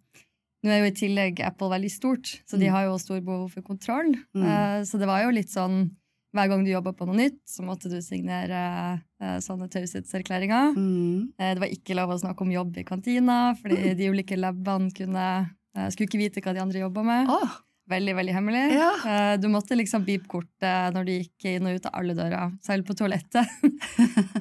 Nå 0.62 0.70
er 0.70 0.84
jo 0.84 0.90
i 0.92 0.94
tillegg 0.94 1.40
Apple 1.42 1.72
veldig 1.72 1.90
stort, 1.90 2.28
så 2.46 2.54
de 2.60 2.68
Mm. 2.68 2.74
har 2.76 2.84
jo 2.86 2.98
stor 3.02 3.20
behov 3.26 3.48
for 3.50 3.64
kontroll. 3.66 4.12
Mm. 4.38 4.44
Eh, 4.46 4.82
så 4.86 5.00
det 5.02 5.08
var 5.10 5.24
jo 5.24 5.32
litt 5.34 5.50
sånn 5.50 5.90
hver 6.36 6.48
gang 6.52 6.62
du 6.64 6.70
jobba 6.70 6.94
på 6.94 7.08
noe 7.08 7.18
nytt, 7.18 7.40
så 7.50 7.64
måtte 7.66 7.90
du 7.90 7.98
signere 8.00 9.02
sånne 9.42 9.68
taushetserklæringer. 9.74 10.76
Mm. 10.78 11.34
Det 11.36 11.58
var 11.60 11.68
ikke 11.68 11.96
lov 11.98 12.14
å 12.14 12.20
snakke 12.22 12.42
om 12.46 12.52
jobb 12.54 12.78
i 12.78 12.84
kantina, 12.86 13.56
fordi 13.58 13.96
de 13.98 14.10
ulike 14.14 14.38
labene 14.38 14.94
kunne, 14.94 15.26
skulle 15.90 16.08
ikke 16.08 16.22
vite 16.22 16.42
hva 16.46 16.54
de 16.54 16.62
andre 16.62 16.80
jobba 16.86 17.04
med. 17.04 17.28
Åh, 17.34 17.58
Veldig, 17.90 18.14
veldig 18.16 18.34
hemmelig. 18.34 18.62
Ja. 18.76 18.90
Eh, 19.06 19.38
Du 19.42 19.48
måtte 19.50 19.76
liksom 19.76 20.06
beepe 20.06 20.28
kortet 20.28 20.94
når 20.94 21.06
du 21.06 21.12
gikk 21.12 21.46
inn 21.46 21.66
og 21.68 21.76
ut 21.76 21.86
av 21.90 21.96
alle 22.00 22.14
dører, 22.16 22.54
selv 22.64 22.86
på 22.88 22.96
toalettet. 22.96 23.48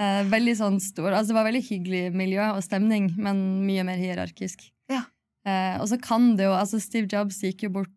Eh, 0.00 0.22
veldig 0.32 0.54
sånn 0.56 0.78
stor, 0.80 1.10
altså 1.12 1.28
Det 1.32 1.36
var 1.36 1.44
veldig 1.44 1.62
hyggelig 1.66 2.02
miljø 2.16 2.44
og 2.54 2.62
stemning, 2.64 3.10
men 3.20 3.40
mye 3.66 3.82
mer 3.84 3.98
hierarkisk. 4.00 4.62
Ja. 4.88 5.02
Eh, 5.44 5.76
og 5.80 5.88
så 5.90 5.98
kan 6.00 6.36
det 6.38 6.46
jo, 6.46 6.52
altså 6.56 6.80
Steve 6.80 7.08
Jobs 7.10 7.40
gikk 7.44 7.64
jo 7.66 7.70
bort 7.74 7.90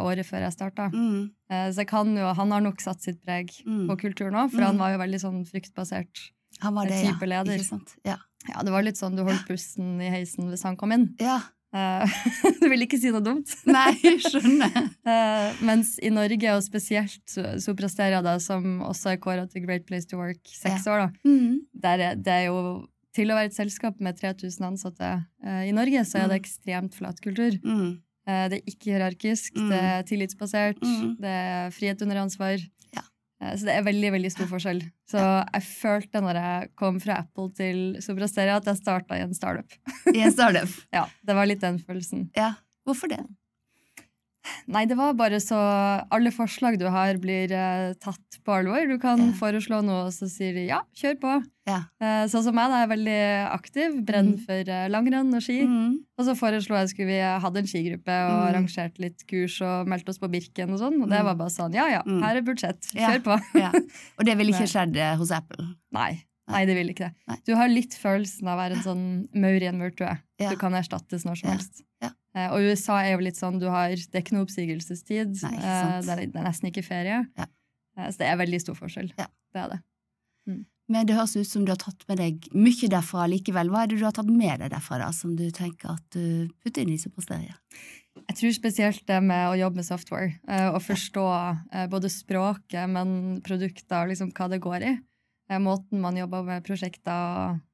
året 0.00 0.24
før 0.26 0.40
jeg 0.46 0.52
starta. 0.56 0.88
mm. 0.92 1.30
Så 1.74 1.84
jo, 2.16 2.32
han 2.38 2.50
har 2.54 2.60
nok 2.64 2.80
satt 2.80 3.02
sitt 3.02 3.20
preg 3.24 3.50
Mm. 3.66 3.88
på 3.88 3.96
kulturen 4.00 4.34
òg, 4.38 4.50
for 4.50 4.60
Mm. 4.60 4.66
han 4.66 4.78
var 4.78 4.90
jo 4.92 4.98
veldig 4.98 5.20
sånn 5.20 5.44
fryktbasert. 5.46 6.30
Han 6.62 6.74
var 6.74 6.86
det, 6.86 6.92
det, 6.92 7.04
ja. 7.04 7.12
type 7.12 7.26
leder. 7.26 7.80
Ja. 8.04 8.16
Ja, 8.48 8.62
Det 8.62 8.70
var 8.72 8.82
litt 8.82 8.96
sånn 8.96 9.16
du 9.16 9.22
holdt 9.24 9.46
pusten 9.48 10.00
i 10.00 10.08
heisen 10.10 10.48
hvis 10.50 10.62
han 10.62 10.76
kom 10.76 10.92
inn. 10.92 11.14
ja. 11.20 11.40
Eh, 11.72 12.14
du 12.60 12.66
vil 12.72 12.82
ikke 12.86 12.98
si 12.98 13.10
noe 13.14 13.22
dumt. 13.22 13.52
Nei, 13.66 13.92
skjønner. 14.24 14.74
Eh, 15.06 15.60
mens 15.62 15.92
i 16.02 16.10
Norge, 16.10 16.54
og 16.56 16.64
spesielt 16.66 17.36
Soprasteria, 17.62 18.22
da, 18.26 18.38
som 18.42 18.80
også 18.88 19.12
er 19.14 19.20
kåra 19.22 19.44
til 19.50 19.62
Great 19.66 19.86
Place 19.86 20.08
to 20.10 20.18
Work 20.18 20.40
seks 20.50 20.86
år, 20.90 21.06
da, 21.06 21.08
Mm. 21.28 21.60
der 21.86 21.98
er, 22.08 22.14
det 22.18 22.32
er 22.40 22.44
jo 22.48 22.88
til 23.14 23.30
å 23.30 23.34
være 23.38 23.50
et 23.50 23.56
selskap 23.56 23.98
med 24.00 24.18
3000 24.20 24.66
ansatte 24.68 25.08
eh, 25.44 25.64
i 25.68 25.72
Norge, 25.74 26.04
så 26.06 26.20
er 26.24 26.28
det 26.30 26.40
ekstremt 26.42 26.94
flat 26.94 27.18
kultur. 27.22 27.56
Mm. 27.64 27.98
Det 28.30 28.58
er 28.60 28.68
ikke 28.68 28.92
hierarkisk, 28.92 29.56
Mm. 29.58 29.70
det 29.72 29.78
er 29.82 30.02
tillitsbasert, 30.06 30.78
Mm. 30.84 31.16
det 31.18 31.30
er 31.34 31.70
frihet 31.74 32.02
under 32.04 32.20
ansvar. 32.22 32.60
Ja. 32.94 33.02
Eh, 33.40 33.54
Så 33.56 33.64
det 33.68 33.74
er 33.76 33.82
veldig 33.86 34.12
veldig 34.16 34.30
stor 34.32 34.46
forskjell. 34.50 34.82
Så 35.10 35.18
jeg 35.20 35.62
følte 35.66 36.20
når 36.22 36.40
jeg 36.40 36.70
kom 36.76 37.00
fra 37.00 37.20
Apple 37.24 37.50
til 37.56 37.96
Soprasteria, 38.04 38.56
at 38.60 38.66
jeg 38.70 38.76
starta 38.82 39.16
i 39.18 39.24
en 39.24 39.34
startup. 39.34 39.70
I 40.14 40.20
en 40.26 40.32
startup. 40.32 40.68
Ja, 40.96 41.06
Det 41.26 41.34
var 41.36 41.46
litt 41.48 41.60
den 41.64 41.78
følelsen. 41.82 42.28
Ja. 42.36 42.52
Hvorfor 42.86 43.08
det? 43.12 43.20
Nei, 44.72 44.86
det 44.88 44.96
var 44.96 45.12
bare 45.18 45.36
så 45.42 45.56
Alle 46.10 46.30
forslag 46.32 46.78
du 46.80 46.86
har, 46.88 47.18
blir 47.20 47.52
eh, 47.52 47.92
tatt 48.00 48.38
på 48.46 48.54
alvor. 48.56 48.86
Du 48.88 48.98
kan 48.98 49.18
Ja. 49.20 49.32
foreslå 49.36 49.82
noe, 49.84 50.06
og 50.06 50.12
så 50.16 50.28
sier 50.32 50.54
de 50.54 50.66
ja, 50.66 50.80
kjør 50.96 51.18
på. 51.20 51.32
Ja. 51.68 51.82
Eh, 52.00 52.24
sånn 52.32 52.42
som 52.46 52.54
meg, 52.56 52.70
da 52.72 52.78
er 52.80 52.86
jeg 52.86 52.92
veldig 52.94 53.52
aktiv. 53.52 53.98
Brenn 54.06 54.32
Mm. 54.38 54.44
for 54.46 54.70
eh, 54.72 54.88
langrenn 54.88 55.34
og 55.36 55.42
ski. 55.44 55.60
Mm. 55.66 55.98
Og 56.18 56.24
så 56.26 56.34
foreslo 56.38 56.74
jeg 56.80 56.88
skulle 56.94 57.06
vi 57.12 57.20
hadde 57.20 57.58
en 57.58 57.66
skigruppe 57.68 58.08
og 58.08 58.32
Mm. 58.32 58.48
arrangerte 58.48 58.98
litt 58.98 59.26
kurs 59.28 59.60
og 59.60 59.86
meldte 59.86 60.08
oss 60.08 60.18
på 60.18 60.30
Birken 60.30 60.72
og 60.72 60.78
sånn. 60.80 61.02
Og 61.02 61.08
det 61.10 61.20
Mm. 61.20 61.24
var 61.24 61.34
bare 61.34 61.50
sånn 61.50 61.74
ja 61.74 61.86
ja, 61.88 62.02
Mm. 62.02 62.22
her 62.22 62.36
er 62.36 62.42
budsjett, 62.42 62.80
kjør 62.96 63.22
på. 63.22 63.40
Ja. 63.60 63.70
Og 64.18 64.24
det 64.24 64.36
ville 64.38 64.52
ikke 64.52 64.66
skjedd 64.72 64.96
eh, 64.96 65.16
hos 65.16 65.30
Apple? 65.30 65.74
Nei. 65.92 66.24
Nei, 66.48 66.64
det 66.66 66.74
vil 66.74 66.88
ikke 66.88 67.06
det. 67.10 67.14
Nei. 67.28 67.36
Du 67.46 67.54
har 67.54 67.68
litt 67.68 67.92
følelsen 67.94 68.48
av 68.48 68.58
å 68.58 68.62
være 68.62 68.76
en 68.76 68.82
sånn 68.82 69.28
maur 69.38 69.60
i 69.62 69.66
en 69.68 69.78
murtue. 69.78 70.18
Du 70.38 70.56
kan 70.56 70.72
erstattes 70.72 71.24
når 71.24 71.36
som 71.38 71.50
helst. 71.50 71.82
Ja. 72.02 72.08
Eh, 72.36 72.50
og 72.54 72.62
USA 72.62 73.00
er 73.02 73.16
jo 73.16 73.22
litt 73.26 73.38
sånn, 73.38 73.58
du 73.58 73.66
har, 73.72 73.90
det 73.90 74.14
er 74.14 74.22
ikke 74.22 74.36
noe 74.36 74.46
oppsigelsestid. 74.46 75.34
Nei, 75.42 75.54
Eh, 75.58 75.94
det, 76.06 76.14
er, 76.14 76.26
det 76.30 76.38
er 76.38 76.46
nesten 76.46 76.70
ikke 76.70 76.86
ferie. 76.86 77.22
Ja. 77.38 77.46
Eh, 77.98 78.10
så 78.10 78.22
det 78.22 78.28
er 78.30 78.38
veldig 78.40 78.60
stor 78.62 78.78
forskjell. 78.78 79.10
Ja. 79.18 79.26
Det 79.50 79.64
er 79.64 79.72
det. 79.74 79.80
Men 80.90 81.06
det 81.06 81.14
høres 81.14 81.36
ut 81.38 81.46
som 81.46 81.62
du 81.62 81.70
har 81.70 81.78
tatt 81.78 82.02
med 82.10 82.18
deg 82.18 82.46
mye 82.50 82.88
derfra 82.90 83.28
likevel. 83.30 83.68
Hva 83.70 83.84
er 83.84 83.90
det 83.92 84.00
du 84.00 84.06
har 84.08 84.14
tatt 84.14 84.30
med 84.30 84.58
deg 84.58 84.72
derfra, 84.72 84.98
da, 84.98 85.10
som 85.14 85.36
du 85.38 85.44
tenker 85.54 85.92
at 85.92 86.02
du 86.16 86.50
putter 86.64 86.82
inn 86.82 86.96
i 86.96 86.98
Supersteria? 86.98 87.54
Jeg 88.18 88.38
tror 88.40 88.56
spesielt 88.56 89.04
det 89.06 89.20
med 89.22 89.52
å 89.52 89.58
jobbe 89.58 89.78
med 89.78 89.86
software, 89.86 90.32
eh, 90.50 90.66
og 90.70 90.82
forstå 90.82 91.26
både 91.92 92.10
språket, 92.10 92.90
men 92.90 93.38
produkter 93.46 94.02
og 94.02 94.10
liksom 94.10 94.32
hva 94.34 94.48
det 94.50 94.58
går 94.66 94.86
i. 94.88 94.92
Eh, 95.50 95.62
måten 95.62 96.02
man 96.02 96.18
jobber 96.18 96.42
med 96.46 96.66
prosjekter 96.66 97.14
og 97.14 97.66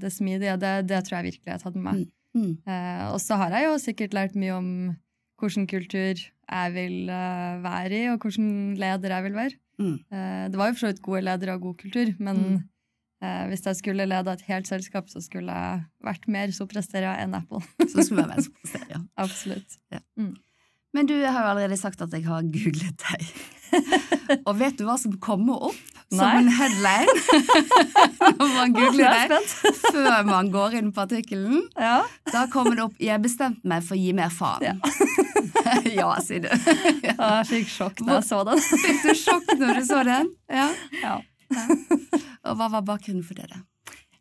det 0.00 0.08
smidige, 0.14 0.54
det, 0.56 0.86
det 0.88 1.02
tror 1.04 1.18
jeg 1.18 1.32
virkelig 1.34 1.50
jeg 1.50 1.58
har 1.58 1.64
tatt 1.66 1.74
med 1.76 1.84
meg. 1.84 1.98
Mm. 1.98 2.14
Eh, 2.36 3.06
og 3.10 3.18
så 3.22 3.36
har 3.40 3.50
jeg 3.56 3.66
jo 3.66 3.78
sikkert 3.82 4.14
lært 4.16 4.36
mye 4.38 4.54
om 4.56 4.68
hvilken 5.40 5.66
kultur 5.70 6.18
jeg 6.20 6.72
vil 6.74 7.08
uh, 7.08 7.60
være 7.64 7.94
i, 7.96 8.02
og 8.12 8.20
hvilken 8.24 8.74
leder 8.78 9.14
jeg 9.14 9.24
vil 9.24 9.36
være. 9.38 9.56
Mm. 9.80 9.94
Uh, 10.12 10.44
det 10.52 10.58
var 10.60 10.68
jo 10.68 10.74
for 10.76 10.82
så 10.82 10.90
vidt 10.90 11.02
gode 11.06 11.22
ledere 11.24 11.54
og 11.56 11.64
god 11.68 11.76
kultur, 11.86 12.12
men 12.18 12.42
Mm. 13.20 13.48
hvis 13.50 13.66
jeg 13.66 13.76
skulle 13.76 14.06
leda 14.08 14.32
et 14.32 14.42
helt 14.48 14.64
selskap, 14.64 15.10
så 15.12 15.20
skulle 15.20 15.52
jeg 15.52 15.82
vært 16.00 16.22
mer 16.32 16.48
sopresteria 16.56 17.18
enn 17.20 17.34
Apple. 17.36 17.60
Så 17.84 18.06
skulle 18.06 18.22
jeg 18.22 18.30
være 18.30 18.44
sopresteria. 18.48 19.00
Absolutt. 19.20 19.76
Men 20.96 21.06
du 21.06 21.12
jeg 21.18 21.28
har 21.28 21.44
jo 21.44 21.50
allerede 21.50 21.76
sagt 21.76 22.00
at 22.00 22.14
jeg 22.16 22.24
har 22.24 22.40
googlet 22.48 23.04
deg. 23.04 23.26
Og 24.48 24.56
vet 24.56 24.78
du 24.80 24.86
hva 24.88 24.96
som 24.96 25.12
kommer 25.20 25.68
opp 25.68 25.89
som 26.10 26.26
en 26.40 26.48
headline 26.50 27.06
når 28.38 28.48
man 28.54 28.64
er 28.64 28.70
googler 28.74 29.14
jeg 29.14 29.28
før 29.94 30.18
man 30.26 30.50
går 30.50 30.70
inn 30.80 30.90
på 30.94 31.00
artikkelen? 31.04 31.60
Ja. 31.78 32.00
Da 32.32 32.46
kommer 32.52 32.74
det 32.74 32.82
opp 32.88 32.96
'Jeg 33.00 33.22
bestemte 33.22 33.68
meg 33.70 33.82
for 33.86 33.94
å 33.94 33.98
gi 34.00 34.12
mer 34.16 34.30
faen'. 34.34 34.62
Ja. 34.66 34.74
Ja, 35.84 36.20
sier 36.24 36.40
du. 36.42 36.48
Ja, 37.04 37.40
Jeg 37.40 37.46
fikk 37.46 37.68
sjokk 37.70 37.98
da 38.02 38.12
jeg 38.18 38.24
så 38.26 38.44
den. 38.48 38.58
Fikk 38.58 39.02
du 39.04 39.14
sjokk 39.14 39.58
når 39.60 39.74
du 39.78 39.84
så 39.86 40.02
den? 40.06 40.26
Ja. 40.50 40.68
Ja. 41.02 41.20
Og 42.48 42.56
hva 42.58 42.68
var 42.72 42.82
bakgrunnen 42.86 43.24
for 43.26 43.34
det? 43.38 43.46
da? 43.52 43.56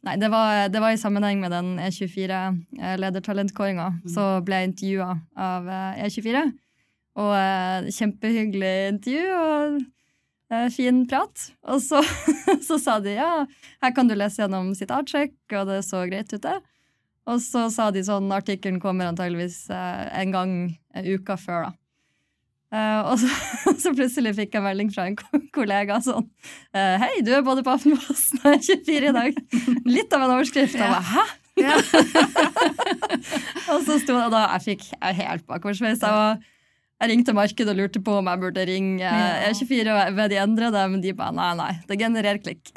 Nei, 0.05 0.15
det 0.21 0.29
var, 0.31 0.69
det 0.71 0.79
var 0.81 0.91
i 0.95 1.01
sammenheng 1.01 1.37
med 1.41 1.51
den 1.51 1.79
E24-ledertalentkåringa. 1.83 3.87
Så 4.07 4.41
ble 4.47 4.55
jeg 4.61 4.67
intervjua 4.71 5.09
av 5.35 5.67
eh, 5.67 6.03
E24. 6.05 6.37
Og 7.19 7.31
eh, 7.35 7.89
kjempehyggelig 7.97 8.75
intervju 8.93 9.25
og 9.35 9.53
eh, 9.65 9.71
fin 10.73 11.03
prat. 11.09 11.45
Og 11.69 11.81
så, 11.83 12.01
så 12.67 12.79
sa 12.81 12.97
de 13.03 13.15
ja, 13.17 13.45
her 13.83 13.95
kan 13.95 14.09
du 14.09 14.15
lese 14.17 14.41
gjennom 14.43 14.71
sitattsjekk, 14.77 15.35
og 15.59 15.69
det 15.69 15.81
så 15.87 16.05
greit 16.09 16.33
ut, 16.33 16.41
det. 16.45 16.57
Og 17.29 17.37
så 17.43 17.67
sa 17.69 17.89
de 17.93 18.01
sånn 18.05 18.31
artikkelen 18.33 18.79
kommer 18.81 19.11
antageligvis 19.11 19.67
eh, 19.69 20.05
en 20.23 20.31
gang 20.33 20.53
en 20.97 21.09
uka 21.13 21.35
før, 21.37 21.67
da. 21.69 21.75
Eh, 22.69 22.99
og 23.09 23.15
så, 23.21 23.73
så 23.81 23.93
plutselig 23.97 24.35
fikk 24.37 24.57
jeg 24.57 24.65
melding 24.65 24.89
fra 24.93 25.07
en 25.09 25.15
kollega 25.55 25.95
sånn 26.05 26.27
eh, 26.77 27.01
Hei, 27.01 27.15
du 27.25 27.31
er 27.33 27.41
både 27.45 27.63
på 27.65 27.73
Aftenposten 27.73 28.43
og 28.45 28.61
24 28.65 29.09
i 29.09 29.13
dag. 29.15 29.39
Litt 29.89 30.13
av 30.13 30.25
en 30.27 30.35
overskrift. 30.35 30.77
Jeg 30.77 30.85
bare, 30.85 31.05
Hæ? 31.09 31.25
Ja. 31.59 31.75
og 33.73 33.81
så 33.83 33.97
sto 33.99 34.13
det 34.15 34.29
da 34.31 34.45
Jeg 34.53 34.63
fikk 34.67 34.85
jeg 34.93 35.17
helt 35.17 35.45
bakoversveis. 35.49 35.99
Jeg, 35.99 36.13
var- 36.21 36.39
jeg 36.99 37.11
ringte 37.13 37.35
markedet 37.35 37.71
og 37.71 37.79
lurte 37.79 38.01
på 38.03 38.17
om 38.19 38.27
jeg 38.27 38.41
burde 38.41 38.65
ringe 38.67 38.99
Ja. 38.99 39.49
E24 39.49 39.93
og 39.93 40.15
ved 40.17 40.33
de 40.33 40.39
endre 40.41 40.71
det, 40.75 40.85
men 40.91 41.03
de 41.03 41.13
bare 41.15 41.35
nei, 41.35 41.51
nei. 41.55 41.71
Det 41.87 41.99
genererer 41.99 42.41
klikk. 42.43 42.73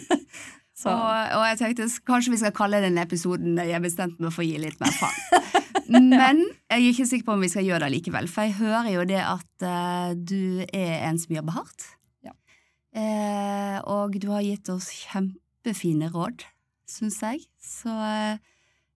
så 0.82 0.92
Og, 0.92 1.36
og 1.38 1.44
jeg 1.48 1.60
tenkte 1.62 1.88
kanskje 2.08 2.34
vi 2.34 2.40
skal 2.42 2.56
kalle 2.56 2.82
denne 2.84 3.04
episoden 3.06 3.56
'Jeg 3.56 3.82
bestemte 3.82 4.20
meg 4.22 4.34
for 4.34 4.44
å 4.44 4.48
gi 4.48 4.60
litt 4.60 4.80
mer 4.82 4.92
faen'. 4.92 5.52
Men 5.88 6.40
jeg 6.66 6.82
er 6.82 6.88
ikke 6.90 7.06
sikker 7.06 7.26
på 7.28 7.34
om 7.36 7.44
vi 7.44 7.50
skal 7.52 7.66
gjøre 7.66 7.86
det 7.86 7.92
likevel, 7.94 8.26
for 8.28 8.42
jeg 8.42 8.56
hører 8.58 8.88
jo 8.90 9.04
det 9.06 9.22
at 9.22 9.62
uh, 9.62 10.10
du 10.18 10.64
er 10.74 11.06
en 11.06 11.18
som 11.22 11.36
jobber 11.36 11.54
hardt. 11.60 11.86
Ja. 12.26 12.34
Uh, 12.90 13.78
og 13.94 14.18
du 14.18 14.32
har 14.32 14.42
gitt 14.42 14.66
oss 14.72 14.90
kjempefine 14.90 16.10
råd, 16.10 16.42
syns 16.90 17.20
jeg. 17.22 17.44
Så 17.62 17.92
eh, 17.92 18.42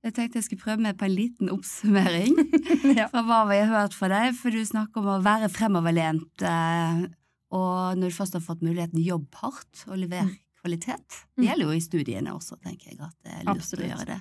jeg 0.05 0.15
tenkte 0.17 0.39
jeg 0.41 0.45
skulle 0.47 0.63
prøve 0.65 0.81
meg 0.87 0.97
på 1.01 1.05
en 1.05 1.15
liten 1.15 1.51
oppsummering 1.53 2.37
ja. 2.99 3.09
fra 3.13 3.23
hva 3.27 3.41
vi 3.51 3.59
har 3.61 3.69
hørt 3.73 3.97
fra 3.97 4.09
deg, 4.13 4.35
for 4.39 4.51
du 4.55 4.61
snakker 4.65 5.03
om 5.03 5.11
å 5.19 5.23
være 5.25 5.51
fremoverlent, 5.53 6.45
eh, 6.47 7.03
og 7.51 7.99
når 7.99 8.13
du 8.13 8.17
først 8.17 8.37
har 8.39 8.45
fått 8.45 8.63
muligheten, 8.65 9.01
jobb 9.03 9.27
hardt 9.43 9.85
og 9.91 9.99
levere 9.99 10.31
kvalitet. 10.61 11.07
Det 11.35 11.41
Mm. 11.41 11.47
gjelder 11.49 11.65
jo 11.67 11.73
i 11.77 11.81
studiene 11.85 12.33
også, 12.37 12.57
tenker 12.63 12.91
jeg, 12.93 12.99
at 13.01 13.17
det 13.25 13.33
er 13.33 13.45
lurt 13.49 13.57
Absolutt. 13.57 13.85
å 13.87 13.91
gjøre 13.91 14.07
det. 14.13 14.21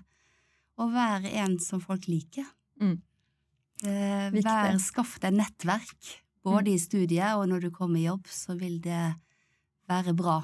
Og 0.80 0.92
være 0.94 1.32
en 1.44 1.58
som 1.60 1.82
folk 1.84 2.08
liker. 2.08 2.46
Mm. 2.82 2.96
Eh, 3.84 4.30
vær, 4.44 4.78
skaff 4.84 5.18
deg 5.24 5.36
nettverk, 5.36 6.14
både 6.44 6.72
i 6.74 6.80
studiet 6.80 7.36
og 7.38 7.46
når 7.52 7.68
du 7.68 7.70
kommer 7.76 8.00
i 8.00 8.06
jobb, 8.08 8.26
så 8.32 8.56
vil 8.60 8.80
det 8.84 9.02
være 9.90 10.14
bra 10.16 10.40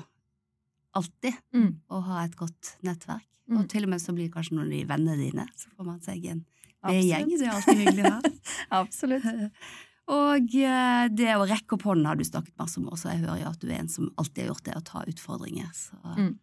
alltid 0.95 1.35
Mm. 1.53 1.71
å 1.91 2.01
ha 2.07 2.23
et 2.25 2.35
godt 2.39 2.75
nettverk. 2.83 3.25
Mm. 3.49 3.59
Og 3.59 3.67
til 3.69 3.83
og 3.85 3.89
med 3.93 4.01
så 4.01 4.13
blir 4.15 4.29
kanskje 4.33 4.55
noen 4.57 4.65
av 4.71 4.71
de 4.73 4.85
vennene 4.89 5.17
dine, 5.21 5.45
så 5.55 5.69
får 5.75 5.85
man 5.85 5.99
seg 6.01 6.25
en 6.31 6.45
B-gjeng. 6.85 7.27
Det 7.37 7.45
er 7.47 7.53
alltid 7.53 7.77
hyggelig 7.81 8.05
å 8.05 8.13
ha. 8.13 8.21
Absolutt. 8.81 9.25
Og 10.15 10.55
eh, 10.61 11.07
det 11.09 11.31
å 11.33 11.45
rekke 11.49 11.73
opp 11.77 11.85
hånden 11.89 12.05
har 12.05 12.15
du 12.19 12.23
snakket 12.23 12.53
masse 12.61 12.77
om 12.77 12.89
også. 12.93 13.09
Jeg 13.09 13.23
hører 13.25 13.39
jo 13.41 13.49
at 13.49 13.59
du 13.63 13.67
er 13.71 13.79
en 13.79 13.89
som 13.89 14.11
alltid 14.21 14.43
har 14.43 14.51
gjort 14.53 14.65
det, 14.67 14.75
å 14.77 14.83
ta 14.85 15.03
utfordringer. 15.09 15.69
Så 15.73 15.97
Mm. 16.15 16.35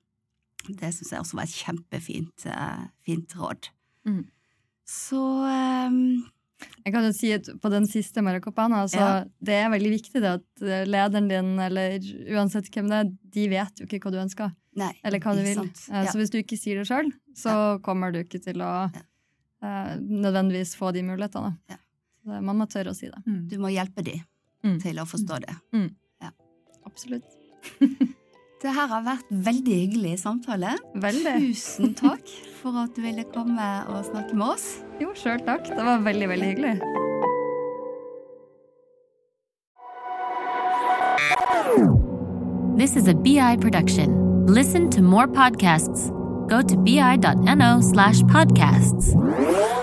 det 0.78 0.90
syns 0.94 1.10
jeg 1.12 1.20
også 1.22 1.34
var 1.38 1.44
et 1.46 1.58
kjempefint 1.58 2.46
eh, 2.46 2.82
fint 3.06 3.34
råd. 3.38 3.68
Mm. 4.06 4.24
Så 4.86 5.22
eh, 5.46 5.90
Jeg 6.84 6.92
kan 6.94 7.04
jo 7.06 7.12
si 7.14 7.32
at 7.32 7.48
på 7.62 7.70
den 7.70 7.86
siste 7.86 8.22
Maracopana, 8.24 8.84
så 8.90 8.98
Ja. 9.00 9.24
det 9.42 9.54
er 9.54 9.70
veldig 9.70 9.90
viktig 9.92 10.20
det 10.22 10.32
at 10.40 10.62
eh, 10.62 10.84
lederen 10.86 11.28
din, 11.30 11.52
eller 11.58 11.98
uansett 12.34 12.70
hvem 12.70 12.88
det 12.90 12.98
er, 13.02 13.12
de 13.36 13.48
vet 13.48 13.80
jo 13.80 13.86
ikke 13.86 14.00
hva 14.06 14.12
du 14.12 14.18
ønsker, 14.22 14.52
nei, 14.76 14.92
eller 15.04 15.18
hva 15.20 15.34
du 15.36 15.42
vil. 15.42 15.58
Eh, 15.58 16.04
Ja. 16.04 16.10
Så 16.10 16.18
hvis 16.18 16.30
du 16.30 16.38
ikke 16.42 16.58
sier 16.58 16.78
det 16.82 16.86
sjøl, 16.88 17.12
så 17.34 17.80
kommer 17.82 18.12
du 18.12 18.20
ikke 18.24 18.42
til 18.42 18.60
å 18.60 18.90
eh, 19.62 19.96
nødvendigvis 19.98 20.74
få 20.76 20.92
de 20.92 21.02
mulighetene. 21.02 21.56
Ja. 21.70 21.76
Så 22.24 22.42
man 22.42 22.56
må 22.58 22.66
tørre 22.70 22.90
å 22.90 22.94
si 22.96 23.06
det. 23.06 23.22
Mm. 23.26 23.48
Du 23.48 23.58
må 23.58 23.68
hjelpe 23.72 24.02
dem 24.04 24.20
Mm. 24.64 24.80
til 24.80 24.94
å 25.02 25.04
forstå 25.06 25.40
det. 25.42 25.56
Absolutt. 26.86 27.24
Det 28.62 28.70
her 28.70 28.86
har 28.86 29.02
vært 29.02 29.30
veldig 29.42 29.74
hyggelig 29.74 30.18
samtale. 30.22 30.76
Veldig. 31.02 31.32
Tusen 31.50 31.96
takk 31.98 32.28
for 32.60 32.76
at 32.84 32.94
du 32.94 33.02
ville 33.02 33.24
komme 33.34 33.68
og 33.90 34.04
snakke 34.06 34.38
med 34.38 34.54
oss. 34.54 34.66
Jo, 35.02 35.10
sjøl 35.18 35.42
takk. 35.42 35.66
Det 35.66 35.82
var 35.82 36.04
veldig, 36.06 36.28
veldig 36.30 36.50
hyggelig. 36.52 36.76
This 42.78 42.94
is 42.94 43.08
a 43.08 43.14
BI 43.14 43.56
production. 43.56 44.46
Listen 44.46 44.88
to 44.90 45.02
more 45.02 45.26
podcasts. 45.26 46.10
Go 46.46 46.62
to 46.62 46.76
bi.no 46.76 47.80
slash 47.80 48.22
podcasts. 48.30 49.81